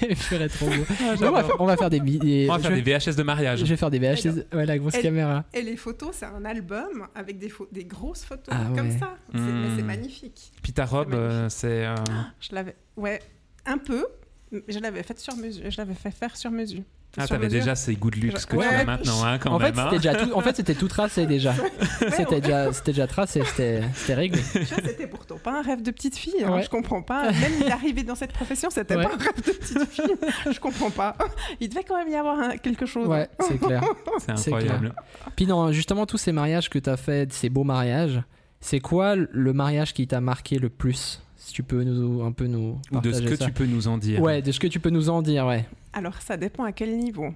[0.08, 0.84] Je ferais trop beau.
[1.02, 2.98] Ah, on, va, faire- on va faire des, des- On va je, faire vais, des
[2.98, 3.59] VHS de mariage.
[3.61, 4.44] je vais faire des VHS.
[4.55, 5.44] Ouais, la grosse Elle- caméra.
[5.55, 7.50] Et les photos, c'est un album avec des,
[7.85, 8.98] grosses photos Ah comme ouais.
[8.98, 9.16] ça.
[9.33, 9.62] C'est Hmm.
[9.62, 10.52] mais c'est magnifique.
[10.62, 11.87] Puis ta robe, C'est euh, c'est.
[11.87, 11.94] euh,
[12.40, 13.20] Je l'avais, ouais,
[13.66, 14.07] un peu.
[14.50, 15.70] mais Je l'avais faite sur mesure.
[15.70, 16.83] Je l'avais fait faire sur mesure.
[17.18, 18.66] Ah, t'avais déjà ces goûts de luxe que Ouais.
[18.68, 19.79] tu as maintenant, hein, quand En fait, même.
[19.81, 19.88] hein.
[19.90, 21.53] c'était déjà tout, en fait, c'était tout tracé déjà.
[22.16, 22.40] C'était ouais.
[22.40, 24.40] déjà, c'était déjà tracé, c'était c'était réglé.
[24.42, 26.42] C'était pourtant pas un rêve de petite fille.
[26.44, 26.61] hein.
[26.62, 27.31] Je comprends pas.
[27.33, 30.14] Même d'arriver dans cette profession, c'était pas un rêve de petite fille.
[30.51, 31.16] Je comprends pas.
[31.61, 33.07] Il devait quand même y avoir quelque chose.
[33.09, 33.83] Ouais, c'est clair.
[34.18, 34.94] C'est incroyable.
[35.37, 38.22] Puis non, justement, tous ces mariages que tu as fait, ces beaux mariages,
[38.61, 41.20] c'est quoi le mariage qui t'a marqué le plus?
[41.52, 43.44] Si tu peux nous un peu nous Ou de ce que ça.
[43.44, 44.22] tu peux nous en dire.
[44.22, 45.66] Ouais, de ce que tu peux nous en dire, ouais.
[45.92, 47.34] Alors, ça dépend à quel niveau.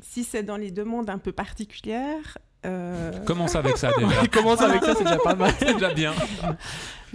[0.00, 4.26] Si c'est dans les demandes un peu particulières, euh, Commence avec ça déjà.
[4.26, 5.54] Commence avec ça, c'est déjà pas mal.
[5.60, 6.12] c'est déjà bien.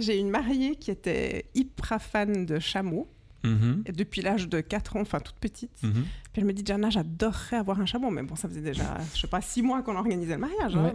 [0.00, 3.06] j'ai une mariée qui était hyper fan de chameaux.
[3.44, 5.82] Mhm, Et depuis l'âge de 4 ans, enfin toute petite.
[5.82, 5.92] mhm.
[6.32, 8.08] Puis elle me dit, Jana, j'adorerais avoir un chameau.
[8.10, 10.74] Mais bon, ça faisait déjà, je sais pas, 6 mois qu'on organisait le mariage.
[10.76, 10.94] hein.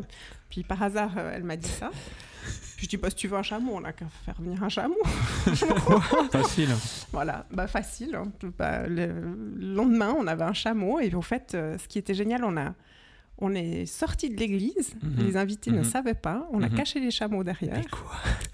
[0.49, 1.91] Puis par hasard, euh, elle m'a dit ça.
[2.83, 4.97] Je dis, bah, si tu veux un chameau, on n'a qu'à faire venir un chameau.
[6.31, 6.67] Facile.
[7.13, 8.13] Voilà, bah facile.
[8.15, 8.29] hein.
[8.59, 9.07] Bah, le
[9.57, 12.73] lendemain, on avait un chameau et au fait, euh, ce qui était génial, on a,
[13.43, 14.95] on est sorti de l'église.
[15.03, 15.25] Mhm.
[15.25, 15.83] Les invités ne Mhm.
[15.83, 16.47] savaient pas.
[16.51, 16.75] On a Mhm.
[16.75, 17.75] caché les chameaux derrière.
[17.77, 18.11] Mais quoi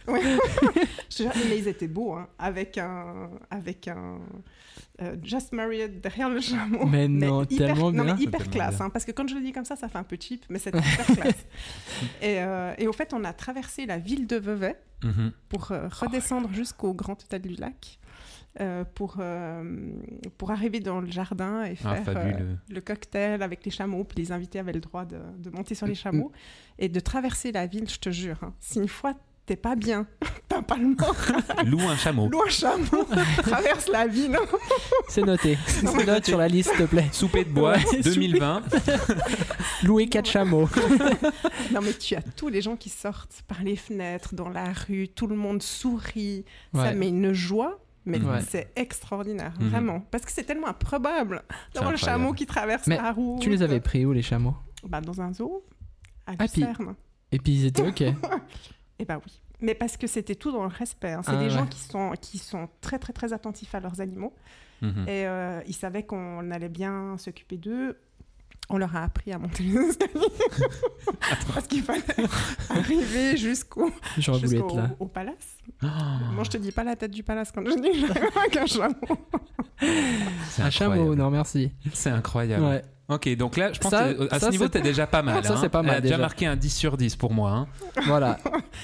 [0.14, 0.22] Ouais.
[1.10, 4.20] Je mais ils étaient beaux, hein, avec un, avec un
[5.02, 6.86] euh, Just Married derrière le chameau.
[6.86, 8.24] Mais non, hyper, tellement non, mais bien.
[8.26, 10.18] hyper classe, hein, parce que quand je le dis comme ça, ça fait un peu
[10.20, 11.46] cheap, mais c'était hyper classe.
[12.22, 14.76] Et, euh, et au fait, on a traversé la ville de Vevey
[15.48, 17.99] pour euh, redescendre jusqu'au Grand Hôtel du Lac.
[18.60, 19.64] Euh, pour, euh,
[20.38, 24.04] pour arriver dans le jardin et Ah, faire euh, le cocktail avec les chameaux.
[24.04, 25.96] Puis les invités avaient le droit de, de monter sur les Mm.
[25.96, 26.32] chameaux
[26.78, 28.38] et de traverser la ville, je te jure.
[28.42, 28.54] hein.
[28.60, 29.14] Si une fois
[29.46, 30.06] t'es pas bien,
[30.48, 31.16] t'as pas le mort,
[31.66, 32.30] Loue un chameau.
[32.30, 33.04] loue un chameau,
[33.42, 34.38] traverse la ville.
[35.08, 35.58] C'est noté.
[35.66, 37.08] C'est note sur la liste, s'il te plaît.
[37.12, 38.62] Souper de bois Ouais, 2020.
[39.84, 40.70] Louer quatre chameaux.
[41.74, 45.08] non mais tu as tous les gens qui sortent par les fenêtres, dans la rue,
[45.08, 46.46] tout le monde sourit.
[46.76, 47.80] Ça met une joie.
[48.06, 48.42] Mais Ouais.
[48.42, 49.70] c'est extraordinaire, Mhm.
[49.70, 50.00] vraiment.
[50.12, 53.42] Parce que c'est tellement improbable d'avoir le chameau qui traverse Mais la route.
[53.42, 54.56] Tu les avais pris où les chameaux?
[54.88, 55.66] Bah, Dans un zoo,
[56.26, 56.66] à Ah, puis-.
[57.32, 58.04] Et puis ils étaient ok.
[59.02, 59.42] Eh bah oui.
[59.62, 61.12] Mais parce que c'était tout dans le respect.
[61.14, 61.22] hein.
[61.24, 64.34] C'est Ah, des gens qui sont, qui sont très, très, très attentifs à leurs animaux.
[64.82, 65.04] Mhm.
[65.08, 67.98] Et euh, ils savaient qu'on allait bien s'occuper d'eux.
[68.72, 70.28] On leur a appris à monter les escaliers.
[71.54, 72.04] Parce qu'il fallait
[72.70, 74.90] arriver jusqu'au J'aurais voulu jusqu'au être là.
[75.00, 75.58] au palace.
[75.84, 75.88] Oh,
[76.34, 78.58] Moi, je te dis pas la tête du palace quand je dis que j'avais avec
[78.58, 78.96] un chameau.
[80.50, 81.72] c'est Un chameau, non merci.
[81.94, 82.64] C'est incroyable.
[82.66, 82.82] Ouais.
[83.08, 85.24] Ok, donc là, je pense Ça- que à ça, ce niveau, c'est- t'es déjà pas
[85.24, 85.44] mal.
[85.46, 85.58] Ça, hein.
[85.60, 86.22] c'est pas mal, Elle a déjà déjà.
[86.22, 87.52] marqué un 10 sur 10 pour moi.
[87.52, 87.68] hein.
[88.06, 88.38] Voilà.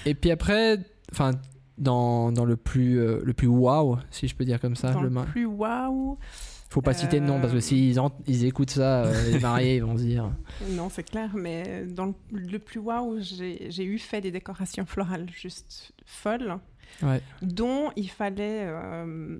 [0.08, 0.80] Et puis après,
[1.12, 1.32] enfin,
[1.78, 5.02] dans, dans le plus euh, le plus waouh, si je peux dire comme ça, Dans
[5.02, 6.18] le le plus waouh.
[6.76, 7.62] Faut pas citer de nom parce que Euh.
[7.62, 10.30] s'ils ils écoutent ça, euh, les mariés, ils vont se dire.
[10.72, 15.30] Non, c'est clair, mais dans le, le plus waouh, j'ai eu fait des décorations florales
[15.32, 16.58] juste folles,
[17.02, 17.22] Ouais.
[17.42, 19.40] dont il fallait, euh,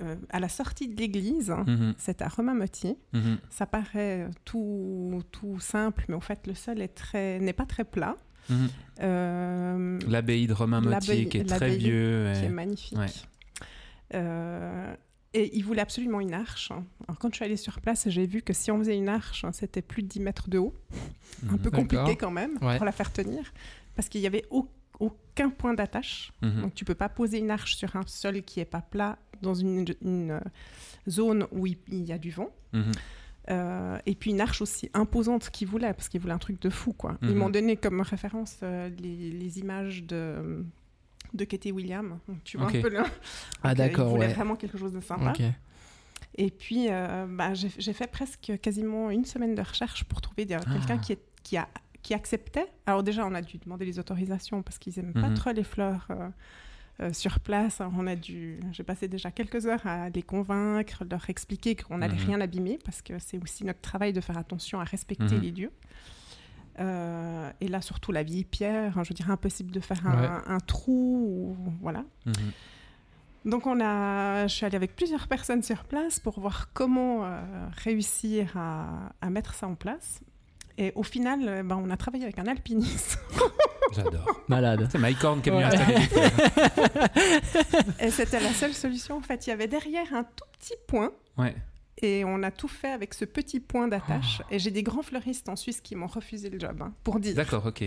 [0.00, 3.36] euh, à la sortie de l'église, Mhm, c'est à Romain-Motier, mhm.
[3.50, 7.84] ça paraît tout, tout simple, mais au fait, le sol est très- n'est pas très
[7.84, 8.16] plat.
[8.48, 8.68] Mhm.
[9.02, 12.32] Euh, L'abbaye de Romain Motier L'abbaye- qui est très vieux.
[12.34, 12.96] qui et- est magnifique.
[12.98, 13.06] Ouais.
[14.14, 14.94] Euh,
[15.38, 16.70] et il voulait absolument une arche.
[17.06, 19.44] Alors quand je suis allée sur place, j'ai vu que si on faisait une arche,
[19.52, 20.74] c'était plus de 10 mètres de haut.
[21.48, 22.76] Un Mhm, peu compliqué quand même Ouais.
[22.76, 23.52] pour la faire tenir,
[23.94, 24.68] parce qu'il n'y avait au-
[25.00, 26.32] aucun point d'attache.
[26.42, 26.62] mhm.
[26.62, 29.54] Donc tu peux pas poser une arche sur un sol qui est pas plat dans
[29.54, 30.40] une, une, euh,
[31.08, 32.50] zone où il, y a du vent.
[32.72, 32.92] Mhm.
[33.50, 36.68] Euh, et puis une arche aussi imposante qu'il voulait, parce qu'il voulait un truc de
[36.68, 36.92] fou.
[36.92, 37.16] Quoi.
[37.22, 40.64] Ils m'ont donné comme référence euh, les, les images de,
[41.34, 42.18] de Katie William.
[42.28, 43.00] Donc, tu vois un peu le...
[43.62, 44.32] Ah euh, d'accord, Il voulait ouais.
[44.34, 45.32] vraiment quelque chose de sympa.
[46.36, 50.56] Et puis, euh, bah, j'ai fait presque quasiment une semaine de recherche pour trouver des-
[50.56, 50.98] quelqu'un Ah.
[50.98, 51.68] qui, qui, a,
[52.02, 52.66] qui acceptait.
[52.86, 55.34] Alors déjà, on a dû demander les autorisations parce qu'ils n'aiment pas Mhm.
[55.34, 56.28] trop les fleurs euh,
[57.00, 57.80] euh, sur place.
[57.80, 61.98] Alors, on a dû, j'ai passé déjà quelques heures à les convaincre, leur expliquer qu'on
[61.98, 62.26] n'allait Mhm.
[62.26, 65.40] rien abîmer parce que c'est aussi notre travail de faire attention à respecter Mhm.
[65.40, 65.72] les lieux.
[66.80, 70.42] Euh, et là, surtout la vieille pierre, hein, je veux dire, impossible de faire un,
[70.46, 71.56] un trou.
[71.56, 72.04] ou- voilà.
[72.26, 72.32] Mhm.
[73.44, 77.40] Donc on a, je suis allée avec plusieurs personnes sur place pour voir comment euh,
[77.82, 80.20] réussir à, à mettre ça en place.
[80.76, 83.18] Et au final, euh, ben, on a travaillé avec un alpiniste.
[83.94, 84.40] J'adore.
[84.48, 84.86] Malade.
[84.92, 85.76] C'est Mike Horn qui venu Ouais.
[85.76, 87.08] fleurs.
[88.00, 89.16] et c'était la seule solution.
[89.16, 91.10] En fait, il y avait derrière un tout petit point.
[91.38, 91.54] Ouais.
[92.02, 94.42] Et on a tout fait avec ce petit point d'attache.
[94.50, 97.34] Et j'ai des grands fleuristes en Suisse qui m'ont refusé le job, hein, pour dire.
[97.34, 97.84] D'accord, ok.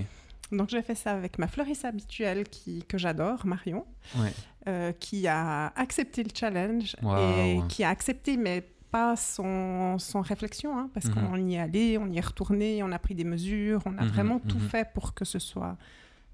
[0.52, 3.86] Donc j'ai fait ça avec ma fleuriste habituelle qui, que j'adore, Marion,
[4.20, 4.34] Ouais.
[4.68, 10.78] euh, qui a accepté le challenge et qui a accepté, mais pas sans, sans réflexion,
[10.78, 11.14] hein, parce Mhm.
[11.14, 14.02] qu'on y est allé, on y est retourné, on a pris des mesures, on a
[14.02, 14.68] Mhm, vraiment tout mhm.
[14.68, 15.78] fait pour que ce soit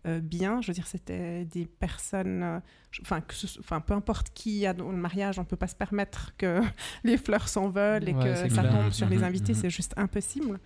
[0.07, 0.61] euh, bien.
[0.61, 2.59] Je veux dire, c'était des personnes, euh,
[3.01, 5.67] enfin, que ce so- enfin, peu importe qui a dans le mariage, on peut pas
[5.67, 6.61] se permettre que
[7.03, 9.59] les fleurs s'envolent et Ouais, que ça tombe sur les Mhm, invités, mhm.
[9.59, 10.59] c'est juste impossible.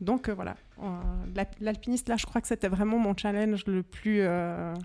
[0.00, 0.56] Donc euh, voilà,
[1.34, 4.20] l'al- l'alpiniste là, je crois que c'était vraiment mon challenge le plus,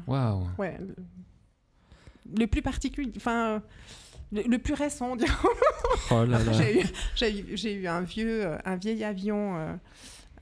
[0.07, 0.47] Waouh.
[0.57, 0.95] ouais, le,
[2.39, 3.61] le plus particulier, enfin.
[4.33, 5.29] Le, le plus récent, on dirait.
[6.09, 6.53] Oh là là.
[6.53, 6.79] J'ai
[7.41, 9.77] eu, eu- un vieux, un vieil avion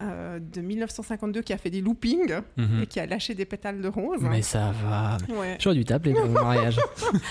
[0.02, 2.84] euh, de 1952 qui a fait des loopings Mhm.
[2.84, 4.20] et qui a lâché des pétales de rose.
[4.22, 5.18] Mais ça va.
[5.34, 5.58] Ouais.
[5.60, 6.80] J'aurais dû t'appeler pour mon mariage.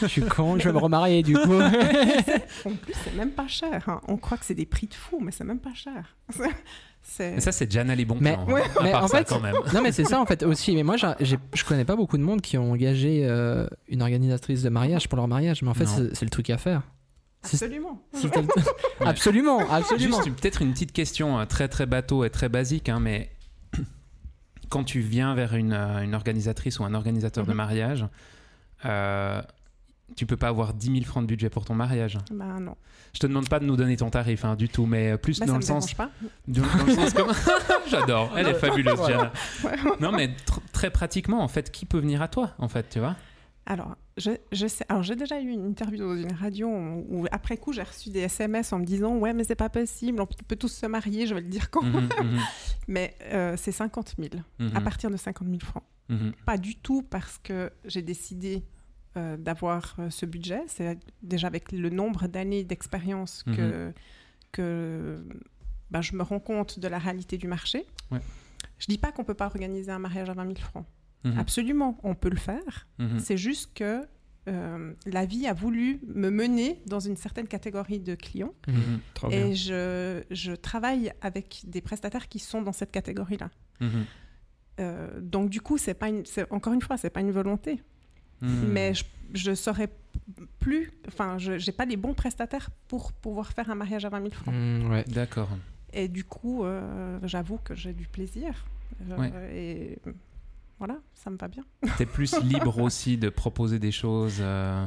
[0.03, 1.39] je suis con, je vais me remarier du coup.
[2.65, 3.85] En plus, c'est même pas cher.
[3.89, 4.01] hein.
[4.09, 6.17] On croit que c'est des prix de fou, mais c'est même pas cher.
[7.01, 8.45] C'est- Et ça, c'est Jana les bons Mais- plans.
[8.53, 8.63] Ouais.
[8.79, 9.55] À Mais en ça, fait- quand même.
[9.73, 10.75] non mais c'est ça en fait aussi.
[10.75, 14.03] Mais moi j'ai- j'ai- je connais pas beaucoup de monde qui ont engagé euh, une
[14.03, 15.63] organisatrice de mariage pour leur mariage.
[15.63, 16.83] Mais en fait c'est le truc à faire.
[17.45, 18.03] Absolument.
[19.01, 20.19] Absolument, absolument.
[20.23, 23.31] Peut-être une petite question euh, très très bateau et très basique, hein, mais
[24.69, 27.57] quand tu viens vers une, euh, une organisatrice ou un organisateur de Mhm.
[27.57, 28.07] mariage,
[28.85, 29.41] euh,
[30.17, 32.19] tu peux pas avoir 10 000 francs de budget pour ton mariage.
[32.33, 32.75] Bah non.
[33.15, 35.47] Je te demande pas de nous donner ton tarif hein, du tout, mais plus Bah,
[35.47, 36.11] dans ça le me sens, pas.
[36.49, 37.33] dans, dans le sens comme
[37.91, 38.99] j'adore, elle est fabuleuse.
[39.07, 39.33] Jana.
[39.65, 39.77] Ouais.
[40.01, 42.99] Non mais tr- très pratiquement en fait, qui peut venir à toi en fait, tu
[42.99, 43.15] vois?
[43.67, 44.85] Alors, je, je sais.
[44.89, 48.11] Alors, j'ai déjà eu une interview dans une radio où, où, après coup, j'ai reçu
[48.11, 51.27] des SMS en me disant Ouais, mais c'est pas possible, on peut tous se marier,
[51.27, 51.83] je vais le dire quand.
[51.83, 52.09] Mhm,
[52.89, 55.85] Mais euh, c'est 50 000, mhm, à partir de 50 000 francs.
[56.09, 56.33] mhm.
[56.45, 58.65] Pas du tout parce que j'ai décidé
[59.17, 60.63] euh, d'avoir euh, ce budget.
[60.67, 63.93] C'est déjà avec le nombre d'années d'expérience que,
[64.53, 65.25] que
[65.91, 67.87] ben, je me rends compte de la réalité du marché.
[68.11, 68.21] Ouais.
[68.79, 70.87] Je dis pas qu'on peut pas organiser un mariage à 20 000 francs.
[71.25, 72.87] Mhm, Absolument, on peut le faire.
[72.99, 73.19] mhm.
[73.19, 74.03] C'est juste que
[74.49, 79.29] euh, la vie a voulu me mener dans une certaine catégorie de clients Mhm, Trop
[79.29, 79.47] bien.
[79.47, 83.51] et je, je travaille avec des prestataires qui sont dans cette catégorie-là.
[84.81, 87.83] Euh, donc du coup, c'est pas une, c'est- encore une fois, c'est pas une volonté,
[88.41, 89.05] mais je,
[89.35, 89.89] je saurais
[90.61, 94.21] plus, enfin, je j'ai pas les bons prestataires pour pouvoir faire un mariage à 20
[94.21, 94.55] 000 francs.
[94.91, 95.05] Ouais.
[95.09, 95.49] D'accord.
[95.93, 98.65] Et du coup, euh, j'avoue que j'ai du plaisir.
[99.11, 99.33] Euh, Ouais.
[99.53, 99.99] Et
[100.79, 101.65] voilà, ça me va bien.
[101.99, 104.39] T'es plus libre aussi de proposer des choses.
[104.41, 104.87] euh,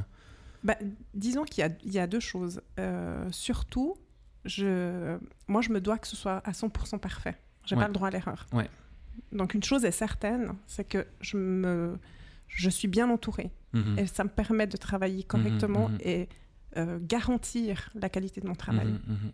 [0.64, 0.76] Bah,
[1.14, 2.62] disons qu'il y a, il y a deux choses.
[2.80, 3.96] Euh, surtout,
[4.46, 7.38] je, moi, je me dois que ce soit à 100% parfait.
[7.66, 7.82] J'ai Ouais.
[7.84, 8.48] pas le droit à l'erreur.
[8.54, 8.70] Ouais.
[9.32, 11.98] Donc, une chose est certaine, c'est que je, me,
[12.48, 13.52] je suis bien entourée.
[13.74, 15.98] mhm, Et ça me permet de travailler correctement mhm.
[16.02, 16.30] et
[16.78, 18.88] euh, garantir la qualité de mon travail.
[18.88, 19.32] mhm, mhm.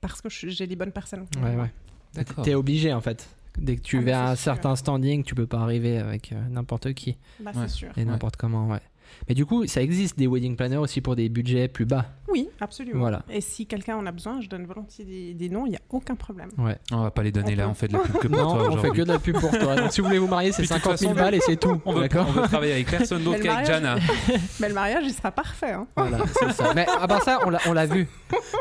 [0.00, 1.26] Parce que j'ai les bonnes personnes.
[1.42, 1.72] Ouais, ouais.
[2.14, 2.44] D'accord.
[2.44, 3.28] T'es obligé en fait.
[3.58, 6.36] Dès que tu Ah, vas à un certain standing, tu peux pas arriver avec euh,
[6.50, 7.62] n'importe qui Bah, Ouais.
[7.62, 7.88] c'est sûr.
[7.96, 8.80] et n'importe comment, ouais.
[9.28, 12.06] Mais du coup, ça existe des wedding planners aussi pour des budgets plus bas.
[12.28, 13.00] Oui, absolument.
[13.00, 13.22] Voilà.
[13.30, 15.80] Et si quelqu'un en a besoin, je donne volontiers des, des noms, il n'y a
[15.90, 16.48] aucun problème.
[16.58, 16.76] Ouais.
[16.92, 18.36] On va pas les donner On là, peut- on fait de la pub que pour
[18.36, 19.76] Non, toi on fait que de la pub pour toi.
[19.76, 21.40] Donc si vous voulez vous marier, c'est Puis, de toute 50 000 façon, balles et
[21.40, 21.80] c'est tout.
[21.84, 23.96] On veut, D'accord on veut travailler avec personne d'autre qu'avec mariage- Jana.
[24.60, 25.72] Mais le mariage, il sera parfait.
[25.72, 25.86] hein.
[25.96, 26.72] Voilà, c'est ça.
[26.74, 28.08] Mais à part ça, on l'a- vu.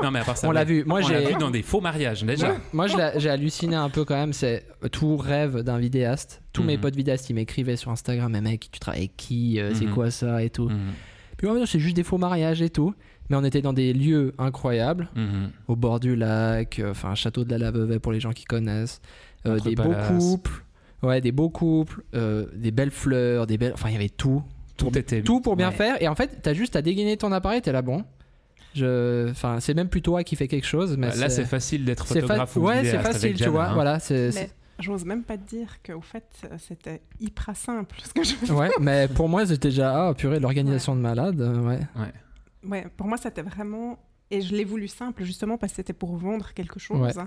[0.03, 0.83] Non, mais à part ça, On l'a vu.
[0.85, 1.27] Moi, on l'a j'ai.
[1.29, 2.55] vu dans des faux mariages déjà.
[2.73, 4.33] Moi, j'ai halluciné un peu quand même.
[4.33, 6.41] C'est tout rêve d'un vidéaste.
[6.55, 6.81] Tous mes Mhm.
[6.81, 9.93] potes vidéastes, ils m'écrivaient sur Instagram, mais mec, tu travailles avec qui Euh, C'est Mhm.
[9.93, 10.69] quoi ça Et tout.
[10.69, 10.91] Mhm,
[11.37, 12.93] Puis ouais, c'est juste des faux mariages et tout.
[13.29, 15.49] Mais on était dans des lieux incroyables, mhm.
[15.67, 18.45] au bord du lac, euh, enfin, un château de la Lavevey pour les gens qui
[18.45, 19.01] connaissent,
[19.47, 20.63] euh, des beaux couples,
[21.03, 23.73] ouais, des beaux couples, euh, des belles fleurs, des belles.
[23.73, 24.43] Enfin, il y avait tout.
[24.77, 25.75] Tout Pour- était Tout pour bien ouais.
[25.75, 26.01] faire.
[26.03, 28.03] Et en fait, t'as juste à dégainer ton appareil, t'es là, bon.
[28.75, 29.29] Je...
[29.31, 30.97] Enfin, c'est même plus toi qui fais quelque chose.
[30.97, 33.67] Mais Bah, Là, c'est facile d'être fa- photographe ou Ouais, c'est facile, tu vois.
[33.69, 33.73] hein.
[33.73, 34.31] Voilà, c'est.
[34.35, 37.97] Mais j'ose même pas te dire qu'au fait, c'était hyper simple.
[38.03, 38.35] Ce que je...
[38.35, 40.07] c'est- Ouais, mais pour moi, c'était déjà.
[40.09, 41.39] Ah, purée, l'organisation de malade.
[41.41, 41.79] euh, ouais.
[42.63, 43.99] ouais, pour moi, c'était vraiment.
[44.31, 46.99] Et je l'ai voulu simple, justement, parce que c'était pour vendre quelque chose.
[47.17, 47.23] Ouais.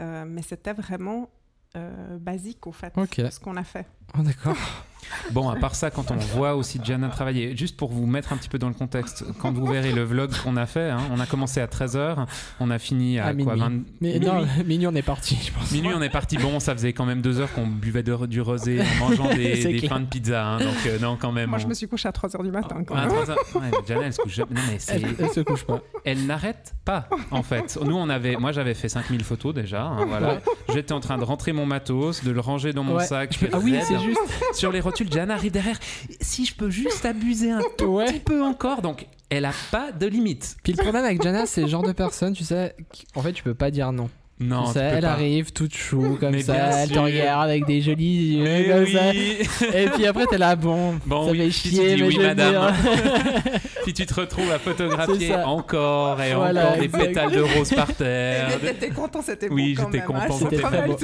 [0.00, 1.30] Euh, mais c'était vraiment
[1.76, 2.92] euh, basique, au fait,
[3.30, 3.86] ce qu'on a fait.
[4.18, 4.56] Oh, d'accord.
[5.30, 8.36] Bon, à part ça, quand on voit aussi Jana travailler, juste pour vous mettre un
[8.36, 11.20] petit peu dans le contexte, quand vous verrez le vlog qu'on a fait, hein, on
[11.20, 12.26] a commencé à 13h,
[12.60, 13.60] on a fini à, À quoi minuit.
[13.60, 14.26] 20 Mais minuit?
[14.26, 15.70] non, minuit, on est parti, je pense.
[15.70, 16.36] Minuit, on est parti.
[16.38, 19.64] Bon, ça faisait quand même deux heures qu'on buvait de- du rosé en mangeant des,
[19.80, 20.44] des fins de pizza.
[20.44, 21.50] hein, donc, euh, non, quand même.
[21.50, 22.82] Moi, on- je me suis couchée à 3h du matin.
[22.84, 23.08] Quand Ah, même.
[23.10, 23.38] trois heures.
[23.54, 24.54] Ouais, mais Jana, elle se couche jamais.
[24.54, 25.80] Non, mais c'est- Elle, elle se couche pas.
[26.04, 27.78] elle n'arrête pas, en fait.
[27.84, 29.84] Nous, on avait, moi, j'avais fait 5000 photos déjà.
[29.84, 30.38] hein, voilà.
[30.72, 33.04] J'étais en train de rentrer mon matos, de le ranger dans mon Ouais.
[33.06, 33.38] sac.
[33.52, 34.20] Ah oui, c'est juste.
[34.52, 35.78] Sur les rotules, Jana arrive derrière.
[36.20, 38.06] Si je peux juste abuser un tout Ouais.
[38.06, 38.82] petit peu encore.
[38.82, 40.56] Donc, elle a pas de limite.
[40.62, 42.74] Puis le problème avec Jana, c'est le genre de personne, tu sais,
[43.14, 44.08] en fait, tu peux pas dire non.
[44.38, 45.12] Non, elle pas.
[45.12, 48.84] arrive toute chou comme Mais ça, elle te regarde avec des jolis yeux Mais comme
[48.84, 48.92] oui.
[48.92, 49.78] ça.
[49.78, 52.20] Et puis après, t'es là, bon, Bon, ça oui, fait si chier, mais oui, je
[52.20, 52.52] vais madame.
[52.52, 52.74] dire.
[53.84, 57.06] Puis tu te retrouves à photographier encore et Voilà, encore des exact.
[57.06, 58.48] pétales de rose par terre.
[58.62, 60.26] Mais t'étais content, c'était Oui, j'étais même, hein.
[60.26, 60.96] content, C'était très beau.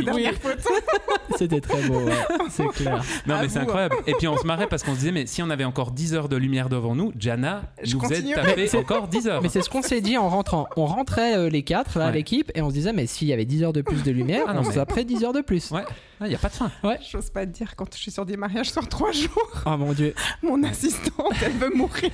[1.38, 2.12] C'était très beau, ouais,
[2.50, 3.02] c'est clair.
[3.26, 3.96] Non, mais c'est vous, incroyable.
[4.06, 6.14] Et puis on se marrait parce qu'on se disait, mais si on avait encore 10
[6.14, 8.34] heures de lumière devant nous, Jana Je nous faisait continue.
[8.34, 9.42] taper encore 10 heures.
[9.42, 10.68] Mais c'est ce qu'on s'est dit en rentrant.
[10.76, 13.44] On rentrait euh, les quatre, là, l'équipe, et on se disait, mais s'il y avait
[13.44, 15.70] 10 heures de plus de lumière, Ah non, on mais- taperait 10 heures de plus.
[15.70, 15.84] Ouais,
[16.22, 16.72] il n'y a pas de fin.
[17.08, 19.92] J'ose pas te dire, quand je suis sur des mariages sur trois jours, Oh mon
[19.92, 20.12] dieu.
[20.42, 22.10] mon assistante, elle veut mourir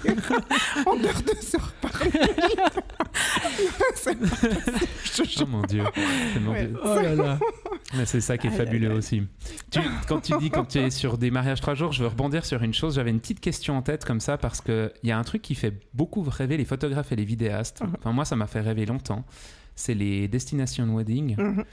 [0.85, 2.13] en heure de sur par nuit.
[5.05, 5.83] Je Oh mon dieu.
[6.35, 6.67] C'est mon Ouais.
[6.67, 6.77] Dieu.
[6.85, 7.39] Oh là là.
[7.97, 9.23] Mais c'est ça qui est Aïe, fabuleux aussi.
[9.71, 12.45] Tu- quand tu dis quand tu es sur des mariages trois jours, je veux rebondir
[12.45, 12.97] sur une chose.
[12.97, 15.55] J'avais une petite question en tête comme ça parce qu'il y a un truc qui
[15.55, 17.81] fait beaucoup rêver les photographes et les vidéastes.
[17.83, 17.95] Mhm.
[17.99, 19.25] Enfin, moi, ça m'a fait rêver longtemps.
[19.79, 21.37] C'est les destination wedding.
[21.39, 21.65] Mhm.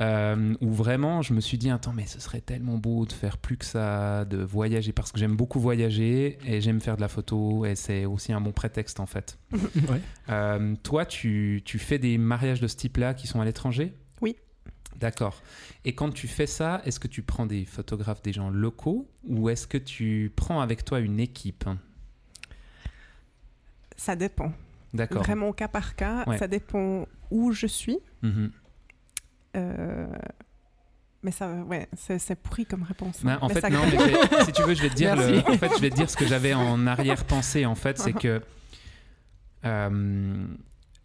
[0.00, 3.36] euh, où vraiment je me suis dit attends mais ce serait tellement beau de faire
[3.36, 7.08] plus que ça de voyager parce que j'aime beaucoup voyager et j'aime faire de la
[7.08, 10.00] photo et c'est aussi un bon prétexte en fait Ouais.
[10.28, 13.92] Euh, toi tu, tu fais des mariages de ce type là qui sont à l'étranger?
[14.20, 14.36] Oui.
[14.96, 15.42] d'accord
[15.84, 19.48] et quand tu fais ça est-ce que tu prends des photographes des gens locaux ou
[19.48, 21.64] est-ce que tu prends avec toi une équipe?
[23.96, 24.52] Ça dépend.
[24.94, 26.24] d'accord Vraiment au cas par cas.
[26.28, 26.38] Ouais.
[26.38, 27.98] Ça dépend où je suis.
[28.22, 28.50] Mhm.
[29.56, 30.06] Euh,
[31.22, 33.20] Mais ça, ouais, c'est pourri comme réponse.
[33.26, 33.38] Hein.
[33.40, 33.98] en Mais fait, ça- non, mais
[34.44, 36.16] si tu veux, je vais te dire, le- en fait, je vais te dire ce
[36.16, 38.40] que j'avais en arrière-pensée, en fait, c'est que
[39.64, 40.46] euh,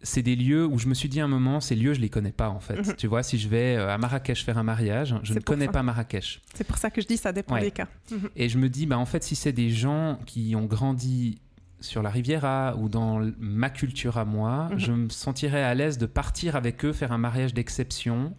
[0.02, 2.10] c'est des lieux où je me suis dit à un moment, ces lieux, je les
[2.10, 2.76] connais pas, en fait.
[2.76, 2.94] Mhm.
[2.96, 5.72] Tu vois, si je vais euh, à Marrakech faire un mariage, je ne connais ça.
[5.72, 6.42] pas Marrakech.
[6.54, 7.62] C'est pour ça que je dis ça dépend Ouais.
[7.62, 7.88] des cas.
[8.10, 8.28] Mhm.
[8.36, 11.40] Et je me dis, bah, en fait, si c'est des gens qui ont grandi
[11.84, 14.78] sur la Riviera ou dans ma culture à moi, Mhm.
[14.78, 18.34] je me sentirais à l'aise de partir avec eux faire un mariage d'exception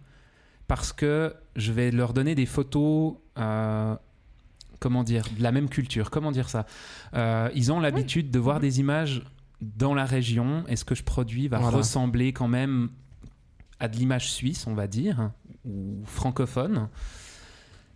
[0.68, 3.14] parce que je vais leur donner des photos.
[3.38, 3.94] euh,
[4.78, 6.10] Comment dire De la même culture.
[6.10, 6.66] Comment dire ça?
[7.14, 9.22] Euh, Ils ont l'habitude de voir des images
[9.62, 11.78] dans la région et ce que je produis va Voilà.
[11.78, 12.90] ressembler quand même
[13.80, 15.30] à de l'image suisse, on va dire,
[15.64, 16.88] ou francophone.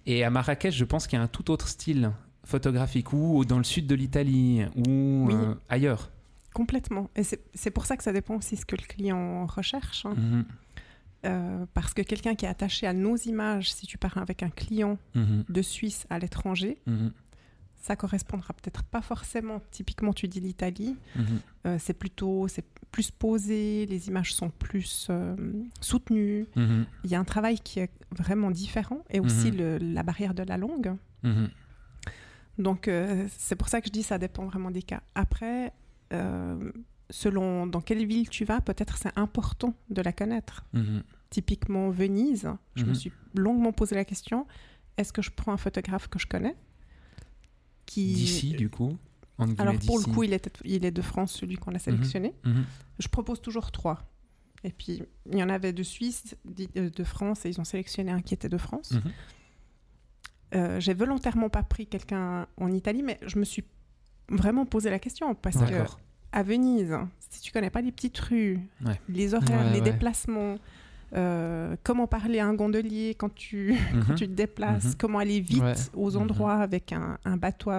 [0.07, 2.13] Et à Marrakech, je pense qu'il y a un tout autre style
[2.51, 5.35] photographiques ou dans le sud de l'Italie ou Oui.
[5.35, 6.11] euh, ailleurs.
[6.53, 7.09] Complètement.
[7.17, 10.05] Et c'est pour ça que ça dépend aussi ce que le client recherche.
[10.07, 10.15] hein.
[10.17, 10.45] Mhm,
[11.27, 14.49] Euh, parce que quelqu'un qui est attaché à nos images, si tu pars avec un
[14.49, 17.13] client mhm, de Suisse à l'étranger, mhm,
[17.77, 19.61] ça correspondra peut-être pas forcément.
[19.71, 20.97] Typiquement, tu dis l'Italie,
[21.67, 25.11] euh, c'est plutôt, c'est plus posé, les images sont plus
[25.83, 26.47] soutenues.
[26.57, 30.43] Il y a un travail qui est vraiment différent et aussi le- la barrière de
[30.43, 30.95] la langue.
[32.59, 35.03] Donc, euh, c'est pour ça que je dis ça dépend vraiment des cas.
[35.15, 35.73] Après,
[36.13, 36.73] euh,
[37.09, 40.65] selon dans quelle ville tu vas, peut-être c'est important de la connaître.
[40.73, 41.03] Mhm.
[41.31, 42.95] Typiquement Venise, je me Mhm.
[42.95, 44.47] suis longuement posé la question
[44.97, 46.55] est-ce que je prends un photographe que je connais
[47.87, 48.13] qui...
[48.13, 48.97] D'ici, du coup
[49.59, 52.35] Alors pour le coup, il est, il est de France, celui qu'on a sélectionné.
[52.45, 52.65] Mhm.
[52.99, 54.03] Je propose toujours trois.
[54.63, 56.37] Et puis, il y en avait de Suisse,
[56.77, 58.93] euh, de France, et ils ont sélectionné un qui était de France.
[60.55, 63.65] Euh, J'ai volontairement pas pris quelqu'un en Italie, mais je me suis
[64.29, 65.85] vraiment posé la question parce que
[66.33, 66.97] à Venise,
[67.31, 69.01] si tu connais pas les petites rues, Ouais.
[69.09, 69.91] les horaires, Ouais, les ouais.
[69.93, 70.57] déplacements,
[71.15, 74.15] euh, comment parler à un gondolier quand tu, quand Mhm.
[74.17, 74.95] tu te déplaces, Mhm.
[74.99, 76.23] comment aller vite aux Mhm.
[76.23, 77.71] endroits avec un, un bateau,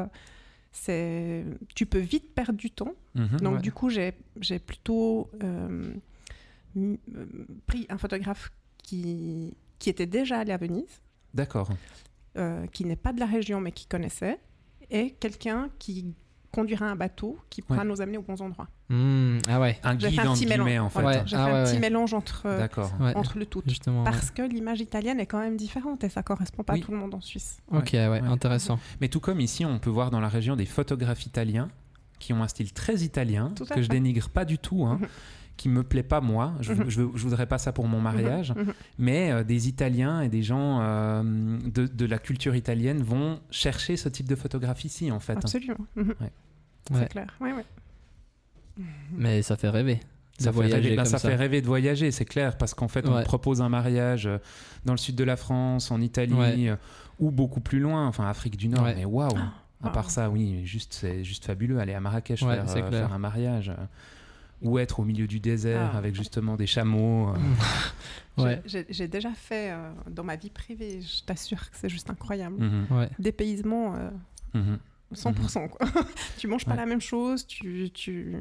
[0.74, 2.94] c'est tu peux vite perdre du temps.
[3.16, 4.14] Donc du coup, j'ai
[4.66, 5.94] plutôt euh,
[7.68, 11.02] pris un photographe qui, qui était déjà allé à Venise,
[11.34, 11.70] D'accord.
[12.38, 14.40] Euh, qui n'est pas de la région mais qui connaissait,
[14.90, 16.14] et quelqu'un qui
[16.52, 17.86] conduira un bateau qui pourra Ouais.
[17.88, 18.68] nous amener aux bons endroits.
[18.90, 20.80] Hmm, ah ouais, Un guide fait un en petit mélange.
[20.80, 21.02] en fait.
[21.06, 21.24] Ouais.
[21.26, 21.80] J'ai Ah fait un ouais, petit ouais.
[21.80, 22.92] mélange entre, D'accord.
[23.00, 23.16] ouais.
[23.16, 23.64] entre le tout.
[23.66, 24.04] justement.
[24.04, 24.12] ouais.
[24.12, 26.82] Parce que l'image italienne est quand même différente et ça correspond pas Oui.
[26.82, 27.60] à tout le monde en Suisse.
[27.72, 28.20] Ok, ouais, Ouais.
[28.20, 28.80] intéressant.
[29.00, 31.70] Mais tout comme ici, on peut voir dans la région des photographes italiens
[32.20, 33.88] qui ont un style très italien, que je fait.
[33.88, 35.00] dénigre pas du tout, hein.
[35.58, 36.54] qui me plaît pas moi.
[36.60, 36.84] Je, Mhm.
[36.90, 38.54] je, je voudrais pas ça pour mon mariage.
[38.56, 38.74] Mhm.
[38.98, 41.24] Mais euh, des Italiens et des gens euh,
[41.66, 45.34] de, de la culture italienne vont chercher ce type de photographie ici, en fait.
[45.38, 45.76] Absolument.
[45.96, 46.14] Mhm.
[46.20, 46.32] Ouais.
[46.88, 47.06] C'est Ouais.
[47.08, 47.28] clair.
[47.40, 47.66] Ouais, ouais.
[49.14, 50.00] Mais ça fait rêver.
[50.40, 51.30] Ça, fait voyager rêver, ben, comme ça ça.
[51.30, 53.24] fait rêver de voyager, c'est clair, parce qu'en fait, on Ouais.
[53.24, 54.40] propose un mariage euh,
[54.86, 56.76] dans le sud de la France, en Italie, Ouais.
[57.20, 58.84] ou beaucoup plus loin, enfin Afrique du Nord.
[58.84, 58.96] Ouais.
[58.96, 59.36] Mais waouh!
[59.38, 59.52] À
[59.84, 59.90] Ah.
[59.90, 61.80] part ça, oui, juste c'est juste fabuleux.
[61.80, 63.72] Aller à Marrakech Ouais, faire, un mariage,
[64.62, 65.98] ou être au milieu du désert Ah.
[65.98, 67.30] avec justement des chameaux.
[67.30, 67.34] euh.
[68.38, 71.90] J'ai- Ouais, J'ai j'ai déjà fait euh, dans ma vie privée, je t'assure que c'est
[71.90, 72.64] juste incroyable.
[72.64, 73.10] Mhm, ouais.
[73.20, 74.10] Dépaysement, euh,
[74.54, 74.80] mhm.
[75.14, 75.68] 100%.
[75.68, 75.86] Quoi.
[76.38, 76.78] tu manges pas Ouais.
[76.78, 78.38] la même chose, tu, tu,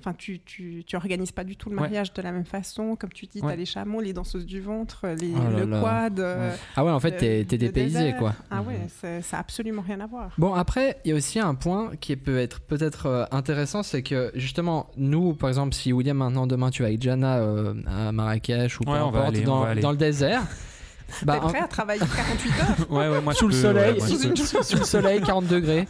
[0.00, 1.82] enfin, tu, tu, tu organises pas du tout le Ouais.
[1.82, 2.94] mariage de la même façon.
[2.96, 3.52] Comme tu dis, tu Ouais.
[3.52, 5.80] as les chameaux, les danseuses du ventre, les, Oh là le là.
[5.80, 6.20] quad.
[6.20, 6.54] euh.
[6.76, 8.34] Ah ouais, en fait, le- t'es dépaysé, quoi.
[8.50, 9.22] Ah ouais, Mhm.
[9.22, 10.32] ça a absolument rien à voir.
[10.38, 14.02] Bon, après, il y a aussi un point qui peut être peut-être euh, intéressant, c'est
[14.02, 18.12] que justement, nous, par exemple, si William, maintenant, demain, tu vas avec Jana euh, à
[18.12, 20.42] Marrakech ou peu Ouais, on va importe, aller, dans, dans le désert,
[21.22, 23.98] bah, T'es prêt à travailler 48 heures Ouais, ouais, moi, sous le peux, soleil, ouais,
[23.98, 24.36] moi, sous, je peux.
[24.36, 25.86] sous- sous le soleil, 40 degrés,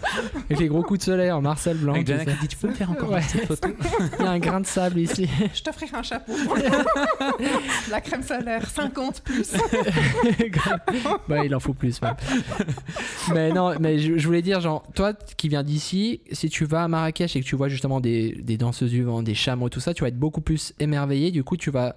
[0.46, 1.94] avec les gros coups de soleil en Marcel blanc.
[1.94, 3.20] Avec qui dit Tu peux me faire encore Ouais.
[3.20, 3.68] une petite photo
[4.18, 5.28] Il y a un grain de sable ici.
[5.54, 6.32] Je t'offrirai un chapeau.
[7.90, 9.52] la crème solaire, 50 plus.
[11.28, 12.00] bah, il en faut plus.
[12.02, 12.14] même.
[13.34, 16.84] mais non, mais je, je voulais dire, genre, toi qui viens d'ici, si tu vas
[16.84, 19.80] à Marrakech et que tu vois justement des, des danseuses du vent, des chameaux, tout
[19.80, 21.30] ça, tu vas être beaucoup plus émerveillé.
[21.30, 21.96] Du coup, tu vas.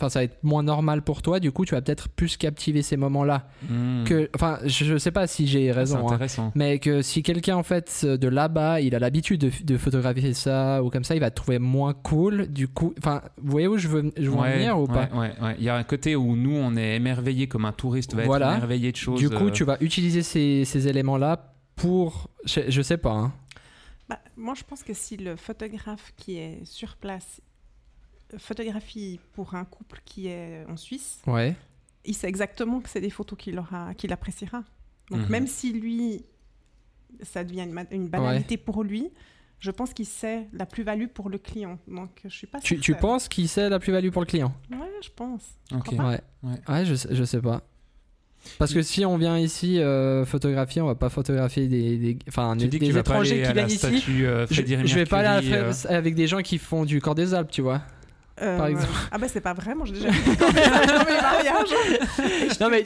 [0.00, 1.40] Enfin, ça va être moins normal pour toi.
[1.40, 3.48] Du coup, tu vas peut-être plus captiver ces moments-là.
[3.68, 4.04] Mhm.
[4.04, 6.08] Que, enfin, je, je sais pas si j'ai C'est raison.
[6.12, 6.52] hein.
[6.54, 10.82] Mais que si quelqu'un en fait de là-bas, il a l'habitude de, de photographier ça
[10.84, 12.46] ou comme ça, il va te trouver moins cool.
[12.46, 15.08] Du coup, enfin, vous voyez où je veux, je veux en venir ou ouais, pas?
[15.16, 15.56] ouais, ouais.
[15.58, 18.50] Il y a un côté où nous, on est émerveillé comme un touriste va Voilà.
[18.52, 19.18] être émerveillé de choses.
[19.18, 23.10] Du coup, euh, tu vas utiliser ces, ces éléments-là pour, je, je sais pas.
[23.12, 23.32] hein.
[24.08, 27.40] Bah, moi, je pense que si le photographe qui est sur place
[28.36, 31.56] photographie pour un couple qui est en Suisse, Ouais.
[32.04, 34.64] il sait exactement que c'est des photos qu'il aura, qu'il appréciera.
[35.10, 35.28] Donc Mhm.
[35.30, 36.24] même si lui,
[37.22, 39.08] ça devient une, banalité pour lui,
[39.60, 41.78] je pense qu'il sait la plus-value pour le client.
[41.88, 44.52] Donc je suis pas Tu, tu penses qu'il sait la plus-value pour le client?
[44.70, 45.42] Ouais, je pense.
[45.74, 45.92] Ok.
[45.92, 46.20] Ouais.
[46.42, 46.60] Ouais.
[46.68, 47.62] Ouais, je, sais- je sais pas.
[48.58, 52.56] Parce que si on vient ici euh, photographier, on va pas photographier des, des, enfin,
[52.56, 53.78] Tu des, des pas étrangers qui à la viennent ici.
[53.78, 57.16] statue euh, Je, vais pas aller à fra- avec des gens qui font du corps
[57.16, 57.82] des Alpes, tu vois.
[58.42, 58.92] Euh, Par exemple.
[59.10, 61.72] Ah bah c'est pas vrai, moi j'ai déjà vu dans mes mariages.
[62.18, 62.84] Et je Non mais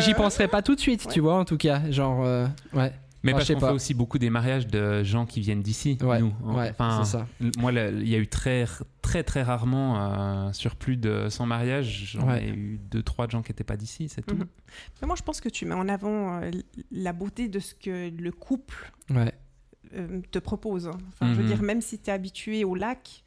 [0.00, 1.12] j'y penserais pas tout de suite, Ouais.
[1.12, 1.82] tu vois, en tout cas.
[1.90, 2.92] Genre, euh, ouais.
[3.22, 3.68] Mais Enfin, parce je sais qu'on pas.
[3.68, 6.34] fait aussi beaucoup des mariages de gens qui viennent d'ici, Ouais, nous.
[6.42, 7.26] ouais, Enfin, ça.
[7.58, 8.66] Moi, il y a eu très,
[9.00, 12.44] très, très rarement, euh, sur plus de 100 mariages, j'en Ouais.
[12.44, 14.36] ai eu 2-3 de gens qui n'étaient pas d'ici, c'est tout.
[15.00, 16.50] Mais moi je pense que tu mets en avant euh,
[16.92, 19.32] la beauté de ce que le couple Ouais.
[19.96, 20.88] euh, te propose.
[20.88, 21.48] Enfin, je veux Mhm.
[21.48, 23.22] dire, même si tu es habitué au lac,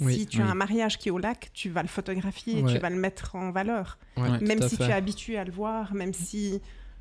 [0.00, 0.44] Oui, si tu oui.
[0.44, 2.72] as un mariage qui est au lac, tu vas le photographier et Ouais.
[2.72, 3.98] tu vas le mettre en valeur.
[4.16, 4.84] ouais, même si fait.
[4.84, 6.60] tu es habitué à le voir, même si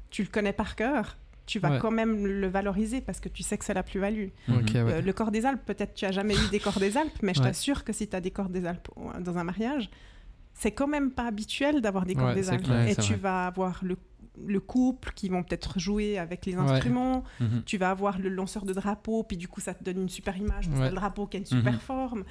[0.09, 1.79] tu le connais par cœur, tu vas Ouais.
[1.79, 4.27] quand même le valoriser parce que tu sais que c'est la plus-value.
[4.47, 4.55] Mhm.
[4.55, 4.63] Ouais.
[4.75, 7.33] Euh, le corps des Alpes, peut-être tu as jamais eu des corps des Alpes, mais
[7.33, 7.47] je Ouais.
[7.47, 8.89] t'assure que si tu as des corps des Alpes
[9.21, 9.89] dans un mariage,
[10.53, 12.63] c'est quand même pas habituel d'avoir des corps Ouais, des Alpes.
[12.65, 12.87] clair.
[12.87, 13.21] Et tu vrai.
[13.21, 13.97] vas avoir le,
[14.45, 16.61] le couple qui vont peut-être jouer avec les Ouais.
[16.69, 17.23] instruments.
[17.39, 17.63] Mhm.
[17.65, 20.35] Tu vas avoir le lanceur de drapeau, puis du coup ça te donne une super
[20.37, 21.79] image parce que le drapeau qui a une super Mhm.
[21.79, 22.23] forme.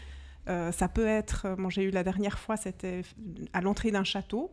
[0.48, 3.02] Euh, ça peut être, euh, moi j'ai eu la dernière fois, c'était
[3.52, 4.50] à l'entrée d'un château.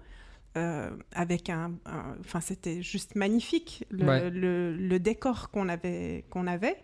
[0.58, 1.74] euh, avec un,
[2.22, 4.30] enfin c'était juste magnifique le, Ouais.
[4.30, 6.78] le- le décor qu'on avait qu'on avait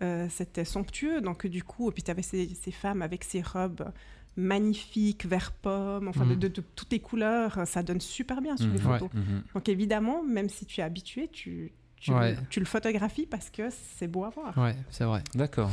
[0.00, 3.42] euh, c'était somptueux donc du coup et puis tu avais ces, ces femmes avec ces
[3.42, 3.92] robes
[4.36, 6.38] magnifiques vert pomme enfin de, Mhm.
[6.38, 8.86] de- de toutes les couleurs ça donne super bien sur les Mhm.
[8.90, 8.98] Ouais.
[8.98, 9.42] photos Mhm.
[9.52, 12.34] donc évidemment même si tu es habitué tu tu, Ouais.
[12.48, 15.22] tu le photographies parce que c'est beau à voir Ouais, c'est vrai.
[15.34, 15.68] D'accord.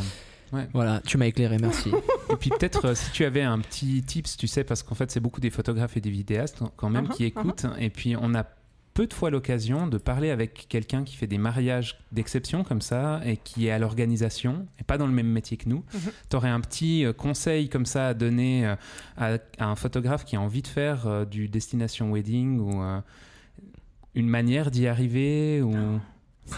[0.74, 1.92] Voilà, tu m'as éclairé, merci.
[2.30, 5.10] Et puis peut-être euh, si tu avais un petit tips, tu sais, parce qu'en fait
[5.12, 8.34] c'est beaucoup des photographes et des vidéastes quand même Mhm, qui écoutent, et puis on
[8.36, 8.46] a
[8.94, 13.22] peu de fois l'occasion de parler avec quelqu'un qui fait des mariages d'exception comme ça
[13.24, 15.84] et qui est à l'organisation et pas dans le même métier que nous.
[15.94, 16.12] Mhm.
[16.32, 18.76] Tu aurais un petit euh, conseil comme ça à donner euh,
[19.16, 23.00] à, à un photographe qui a envie de faire du destination wedding ou euh,
[24.16, 25.76] une manière d'y arriver ou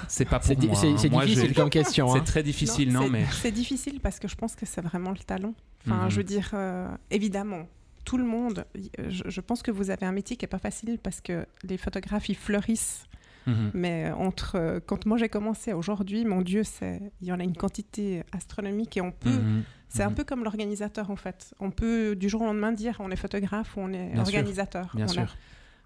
[0.07, 0.75] c'est pas pour moi.
[0.83, 0.95] hein.
[0.97, 2.11] c'est Moi, difficile comme question.
[2.13, 2.23] C'est hein.
[2.23, 5.17] très difficile, non, c'est- mais c'est difficile parce que je pense que c'est vraiment le
[5.19, 5.53] talent
[5.85, 6.09] enfin Mhm.
[6.11, 7.67] je veux dire euh, évidemment
[8.05, 8.65] tout le monde
[8.99, 11.45] euh, je, je pense que vous avez un métier qui est pas facile parce que
[11.63, 13.05] les photographes ils fleurissent
[13.47, 13.71] Mhm.
[13.73, 17.39] mais euh, entre euh, quand moi j'ai commencé aujourd'hui mon dieu c'est il y en
[17.39, 19.63] a une quantité astronomique et on peut Mhm.
[19.87, 23.09] c'est un peu comme l'organisateur en fait on peut du jour au lendemain dire on
[23.09, 24.35] est photographe ou on est Bien sûr.
[24.35, 25.35] organisateur Bien On a- sûr.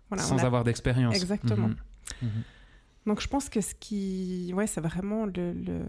[0.09, 1.15] voilà, Sans on a- avoir d'expérience.
[1.15, 1.69] Exactement.
[3.05, 5.81] Donc je pense que ce qui, ouais, c'est vraiment le, le,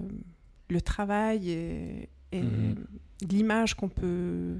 [0.68, 2.74] le travail et, et Mhm.
[3.28, 4.58] l'image qu'on peut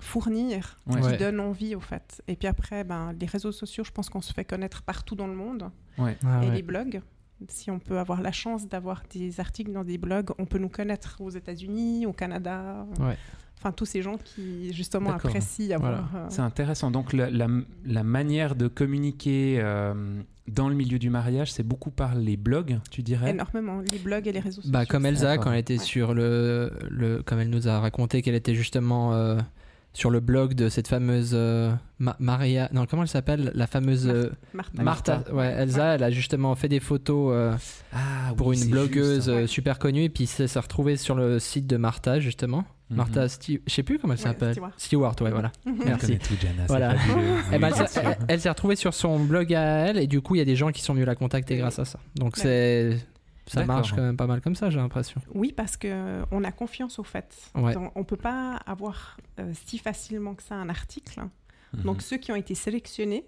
[0.00, 1.00] fournir Ouais.
[1.00, 1.16] qui Ouais.
[1.18, 2.22] donne envie au fait.
[2.28, 5.26] Et puis après, ben, les réseaux sociaux, je pense qu'on se fait connaître partout dans
[5.26, 6.16] le monde Ouais.
[6.24, 6.54] Ah et ouais.
[6.56, 7.02] les blogs.
[7.48, 10.68] Si on peut avoir la chance d'avoir des articles dans des blogs, on peut nous
[10.68, 12.84] connaître aux États-Unis, au Canada.
[13.58, 16.10] Enfin, tous ces gens qui justement apprécient avoir.
[16.14, 16.90] euh, C'est intéressant.
[16.90, 17.48] Donc la, la-
[17.84, 22.78] la manière de communiquer euh, dans le milieu du mariage, c'est beaucoup par les blogs,
[22.90, 23.30] tu dirais?
[23.30, 24.70] Énormément les blogs et les réseaux sociaux.
[24.72, 25.84] Bah, comme Elsa, quand elle était Ouais.
[25.84, 27.22] sur le, le.
[27.22, 29.38] Comme elle nous a raconté qu'elle était justement euh,
[29.98, 31.32] sur le blog de cette fameuse.
[31.34, 32.68] euh, Ma- Maria.
[32.72, 33.50] Non, comment elle s'appelle?
[33.54, 34.06] La fameuse.
[34.06, 34.82] euh, Martha.
[34.82, 35.24] Martha.
[35.32, 37.52] Ouais, Elsa, elle a justement fait des photos euh,
[37.92, 39.28] Ah, pour oui, une blogueuse juste.
[39.28, 39.46] Ouais.
[39.48, 42.64] super connue et puis ça s'est retrouvé sur le site de Martha justement.
[42.90, 42.96] Mhm.
[42.96, 44.52] Martha Sti- je sais plus comment elle Ouais, s'appelle.
[44.52, 44.72] Stewart.
[44.76, 45.50] Stewart, ouais, voilà.
[45.66, 46.18] Elle Merci.
[46.18, 46.94] tout, Jana, Voilà.
[46.96, 47.26] fabuleux.
[47.52, 50.36] Eh ben, elle, elle- elle s'est retrouvée sur son blog à elle et du coup
[50.36, 51.60] il y a des gens qui sont venus la contacter Oui.
[51.60, 51.98] grâce à ça.
[52.14, 52.42] Donc Ouais.
[52.42, 52.96] c'est
[53.50, 55.20] ça marche quand même pas mal comme ça j'ai l'impression.
[55.34, 57.34] Oui, parce que on a confiance au fait.
[57.54, 57.74] Ouais.
[57.74, 61.20] Donc, on peut pas avoir euh, si facilement que ça un article.
[61.74, 61.82] Mhm.
[61.82, 63.24] Donc ceux qui ont été sélectionnés,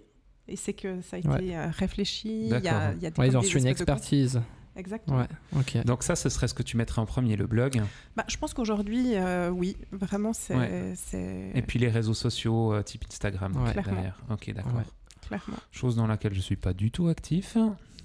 [0.47, 1.55] et c'est que ça a été Ouais.
[1.55, 4.41] euh, réfléchi, il y a, il y a des, Ouais, ils ont reçu une expertise.
[4.75, 5.17] Exactement.
[5.19, 5.83] Ouais, ok.
[5.85, 7.81] Donc ça, ce serait ce que tu mettrais en premier, le blog,
[8.15, 10.93] Bah, je pense qu'aujourd'hui, euh, oui, vraiment, c'est Ouais.
[10.95, 13.73] c'est et puis les réseaux sociaux euh, type Instagram Ouais.
[13.73, 14.17] Derrière.
[14.29, 14.73] Ok, d'accord.
[14.75, 14.83] Ouais.
[15.27, 15.57] clairement.
[15.71, 17.57] Chose dans laquelle je suis pas du tout actif.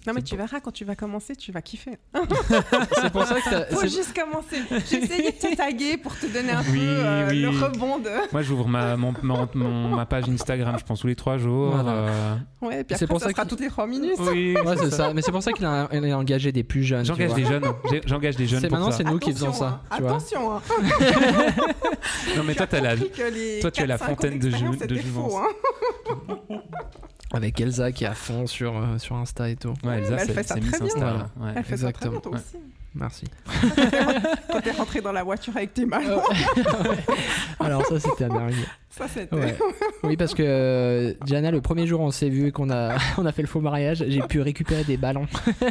[0.07, 1.99] Non, mais tu verras, quand tu vas commencer, tu vas kiffer.
[3.03, 4.59] C'est pour ça que t'as- Faut juste commencer.
[4.89, 7.43] J'ai essayé de te taguer pour te donner un Oui, peu euh, oui.
[7.43, 8.11] le rebond de...
[8.33, 11.73] Moi, j'ouvre ma, mon- mon- mon- ma page Instagram, je pense, tous les trois jours.
[11.73, 11.91] Voilà.
[11.91, 14.15] euh, Ouais, et puis après, pour ça, ça sera qu'il- toutes les trois minutes.
[14.19, 15.13] Oui, Ouais, c'est ça.
[15.13, 17.05] Mais c'est pour ça qu'il a, engagé des plus jeunes.
[17.05, 17.65] J'engage des jeunes.
[18.07, 18.99] J'engage des jeunes C'est pour maintenant ça.
[18.99, 19.81] c'est nous qui faisons Attention, ça.
[19.91, 19.97] hein.
[19.97, 20.05] Tu.
[20.05, 20.63] Attention, hein.
[22.37, 22.97] Non, mais toi, t'as la...
[22.97, 26.57] toi, tu as la 4-5 ans fontaine de ju- de hein.
[27.37, 29.75] Avec Elsa qui est à fond sur euh, sur Insta et tout.
[29.85, 31.07] Ouais, Elsa, Elle c'est fait ça c'est très Miss bien.
[31.07, 31.31] Insta.
[31.39, 31.53] Ouais.
[31.57, 32.11] Elle fait ça très Exactement.
[32.13, 32.39] bien, toi Ouais.
[32.39, 32.65] aussi.
[32.95, 33.27] Merci.
[34.51, 36.01] Quand t'es rentré dans la voiture avec tes mains,
[37.61, 38.55] Alors ça c'était un dingue.
[38.97, 39.35] Ça c'était...
[39.37, 39.57] Ouais.
[40.05, 43.33] Oui parce que euh, Diana le premier jour on s'est vu qu'on a on a
[43.33, 45.27] fait le faux mariage, j'ai pu récupérer des ballons.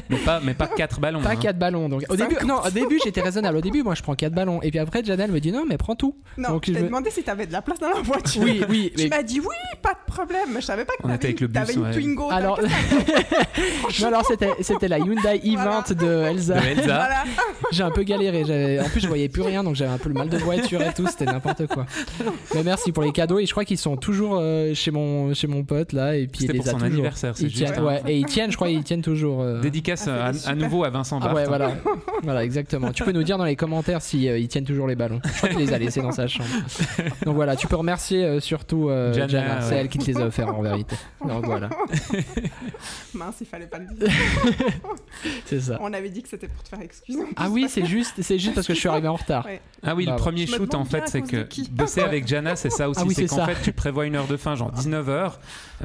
[0.10, 1.22] Mais pas, mais pas quatre ballons.
[1.22, 1.36] Pas hein.
[1.36, 1.90] quatre ballons.
[1.90, 3.58] Donc au début non, au début j'étais raisonnable.
[3.58, 5.66] Au début moi je prends quatre ballons et puis après Diana elle me dit non
[5.68, 6.16] mais prends tout.
[6.38, 8.42] Non, Donc, je t'ai me- demandé si t'avais de la place dans la voiture.
[8.44, 10.50] Oui oui Tu mais m'as dit oui, pas de problème.
[10.54, 11.92] Mais je savais pas que t'avais avec le une, bus, t'avais une ouais.
[11.92, 12.30] Twingo.
[12.32, 12.70] alors t'avais-
[14.02, 15.82] non alors c'était c'était la Hyundai i20 Voilà.
[15.90, 16.54] de Elsa.
[16.60, 16.84] De Elsa.
[16.84, 17.24] Voilà.
[17.72, 18.44] J'ai un peu galéré.
[18.46, 20.82] j'avais- En plus, je voyais plus rien, donc j'avais un peu le mal de voiture
[20.82, 21.08] et tout.
[21.08, 21.86] C'était n'importe quoi.
[22.56, 23.40] Mais merci pour les cadeaux.
[23.40, 26.16] Et je crois qu'ils sont toujours euh, chez mon chez mon pote là.
[26.16, 26.92] Et puis il C'était les pour a son toujours.
[26.94, 27.74] anniversaire, c'est Ils juste.
[27.74, 29.42] tiennent, ouais, et ils tiennent, je crois, ils tiennent toujours.
[29.42, 31.72] euh, Dédicace Ah, à, nouveau à Vincent Ah ouais, voilà,
[32.24, 32.92] voilà, exactement.
[32.92, 35.20] Tu peux nous dire dans les commentaires si euh, ils tiennent toujours les ballons.
[35.24, 36.50] Je crois qu'il les a laissés dans sa chambre.
[37.26, 39.78] Donc voilà, tu peux remercier euh, surtout euh, Jana, Jana, c'est ouais.
[39.82, 40.96] elle qui te les a offerts en vérité.
[41.28, 41.70] Donc voilà,
[43.14, 44.10] Mince, il fallait pas le dire.
[45.46, 45.78] c'est ça.
[45.82, 47.18] On avait dit que c'était pour te faire excuse.
[47.36, 49.46] Ah oui, c'est juste, c'est juste parce que je suis arrivé en retard.
[49.46, 49.62] Ouais.
[49.84, 52.56] Ah oui, Bah, le premier Je me shoot, en fait, c'est que bosser avec Jana,
[52.56, 53.02] c'est ça aussi.
[53.06, 55.34] Ah oui, c'est qu'en fait, tu prévois une heure de fin, genre 19h,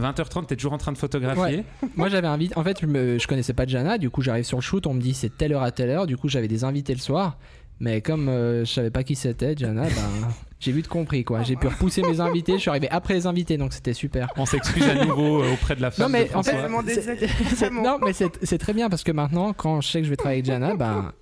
[0.01, 1.65] 20h30, t'es toujours en train de photographier.
[1.83, 1.89] Ouais.
[1.97, 3.19] Moi j'avais invité, en fait je, me...
[3.19, 5.53] je connaissais pas Jana, du coup j'arrive sur le shoot, on me dit c'est telle
[5.53, 7.39] heure à telle heure, du coup j'avais des invités le soir,
[7.81, 9.91] mais comme euh, je savais pas qui c'était Jana, ben
[10.61, 13.57] j'ai vite compris quoi, j'ai pu repousser mes invités, je suis arrivé après les invités
[13.57, 14.29] donc c'était super.
[14.37, 16.55] On s'excuse à nouveau euh, auprès de la femme Non mais de en fait,
[17.57, 20.11] c'est- non mais c'est c'est très bien parce que maintenant quand je sais que je
[20.11, 21.13] vais travailler avec Jana, ben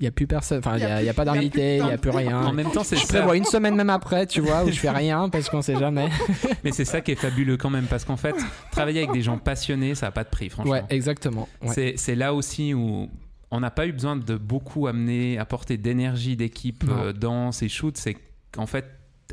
[0.00, 1.86] il y a plus personne, enfin il y a, il y a pas d'invités, il
[1.86, 2.40] y a plus rien.
[2.42, 3.14] En même temps, c'est Je ça.
[3.18, 6.08] prévois une semaine même après, tu vois, où je fais rien parce qu'on sait jamais.
[6.64, 8.36] Mais c'est ça qui est fabuleux quand même, parce qu'en fait,
[8.70, 10.70] travailler avec des gens passionnés, ça n'a pas de prix, franchement.
[10.70, 11.48] Ouais, exactement.
[11.62, 11.74] Ouais.
[11.74, 13.08] C'est- C'est là aussi où
[13.50, 17.96] on n'a pas eu besoin de beaucoup amener, apporter d'énergie d'équipe euh, dans ces shoots.
[17.96, 18.16] C'est
[18.52, 18.86] qu'en fait,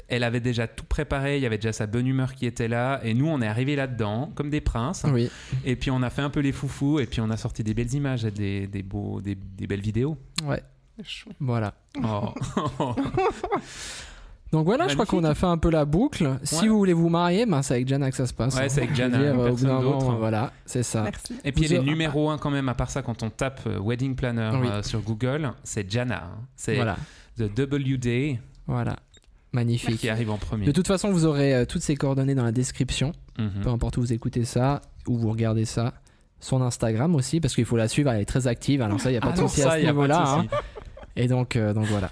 [0.08, 3.00] elle avait déjà tout préparé, il y avait déjà sa bonne humeur qui était là,
[3.04, 5.30] et nous, on est arrivés là-dedans, comme des princes, Oui,
[5.64, 7.74] et puis on a fait un peu les foufous, et puis on a sorti des
[7.74, 10.18] belles images et des, des beaux, des, des belles vidéos.
[10.44, 10.62] ouais,
[11.40, 11.74] voilà.
[12.04, 12.34] Oh.
[14.52, 16.38] Donc voilà, je crois qu'on a fait un peu la boucle.
[16.44, 18.56] Si vous voulez vous marier, ben c'est avec Jana que ça se passe.
[18.56, 18.70] Ouais, hein.
[18.70, 20.12] c'est avec veux Jana, dire, au bout personne d'autre.
[20.18, 21.02] Voilà, c'est ça.
[21.04, 21.36] Merci.
[21.44, 23.62] Et puis Vous les aurez- numéro un quand même, à part ça, quand on tape
[23.68, 24.68] euh, Wedding Planner Oui.
[24.72, 26.24] euh, sur Google, c'est Jana.
[26.26, 26.38] hein.
[26.56, 26.96] C'est Voilà,
[27.38, 28.96] The W Day voilà.
[29.52, 29.98] Magnifique.
[30.00, 30.66] qui arrive en premier.
[30.66, 33.12] De toute façon, vous aurez euh, toutes ces coordonnées dans la description.
[33.40, 33.62] Mhm.
[33.64, 35.94] Peu importe où vous écoutez ça, où vous regardez ça.
[36.40, 38.82] Son Instagram aussi, parce qu'il faut la suivre, elle est très active.
[38.82, 40.38] Alors ça, il n'y a pas Ah de souci à ce niveau-là.
[40.40, 40.46] hein.
[41.16, 42.10] Et donc, euh, donc voilà.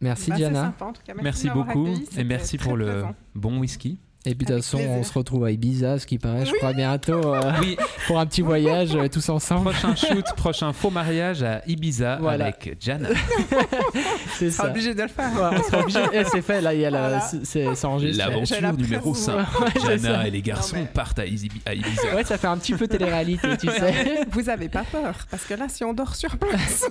[0.00, 0.62] Merci Bah, Diana.
[0.64, 1.14] sympa, en tout cas.
[1.22, 3.98] Merci, beaucoup accueilli, et merci pour le bon whisky.
[4.28, 6.58] Et puis de toute façon, on se retrouve à Ibiza, ce qui paraît, je Oui.
[6.58, 9.70] crois, bientôt euh, Oui, pour un petit voyage euh, tous ensemble.
[9.70, 12.46] prochain shoot, prochain faux mariage à Ibiza Voilà.
[12.46, 13.08] avec Jana.
[14.38, 14.70] C'est On sera ça.
[14.70, 15.30] obligé de le faire.
[15.32, 16.00] Ouais, on sera obligé.
[16.12, 17.20] Eh, c'est fait, là, il y a la- Voilà.
[17.20, 18.44] c'est- c'est c'est enregistré.
[18.44, 19.24] J'ai la numéro presse.
[19.24, 19.36] 5.
[19.36, 19.96] Ouais, c'est ça.
[19.96, 21.56] Jana et les garçons Non, mais- partent à, Ibiza.
[22.14, 24.24] Ouais, ça fait un petit peu télé-réalité, tu sais.
[24.30, 26.84] Vous avez pas peur Parce que là, si on dort sur place,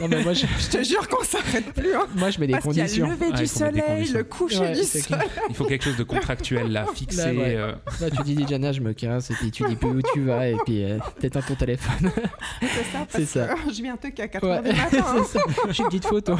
[0.00, 1.94] Non, mais moi, je, je te jure qu'on s'arrête plus.
[1.94, 2.06] Hein.
[2.16, 3.06] moi, je mets des Parce qu'il y a conditions.
[3.06, 5.28] le lever Ouais, du il soleil, le coucher Ouais, du c'est soleil.
[5.50, 7.32] Il faut quelque chose de contractuel là, fixé.
[7.32, 7.56] Là, ouais.
[7.56, 10.22] euh, Là, tu dis, Diana, je me casse, et puis tu dis plus où tu
[10.24, 12.10] vas, et puis euh, t'éteins ton téléphone.
[12.60, 13.46] C'est ça, parce C'est ça.
[13.54, 15.04] que je viens te qu'à 4 Ouais, du matin.
[15.06, 15.22] hein.
[15.26, 15.44] c'est ça.
[15.70, 16.34] J'ai une petite photo.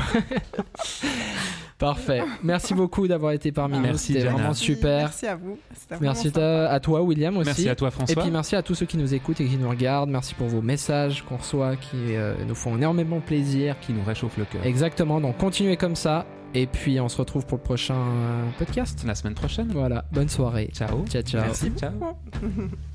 [1.78, 2.22] Parfait.
[2.44, 3.82] Merci beaucoup d'avoir été parmi nous.
[3.82, 4.98] Merci, C'était vraiment super.
[5.00, 5.58] Merci à vous.
[6.00, 7.46] Merci à à toi, William, aussi.
[7.46, 8.22] Merci à toi, Et François.
[8.22, 10.10] puis merci à tous ceux qui nous écoutent et qui nous regardent.
[10.10, 13.74] Merci pour vos messages qu'on reçoit, qui euh, nous font énormément plaisir.
[13.80, 14.64] qui nous réchauffe le cœur.
[14.64, 16.24] Exactement, donc continuez comme ça.
[16.54, 19.04] Et puis on se retrouve pour le prochain euh, podcast.
[19.04, 19.68] La semaine prochaine.
[19.72, 20.70] Voilà, bonne soirée.
[20.72, 21.04] Ciao.
[21.06, 21.42] Ciao, ciao.
[21.42, 21.72] Merci.
[21.76, 21.92] Ciao.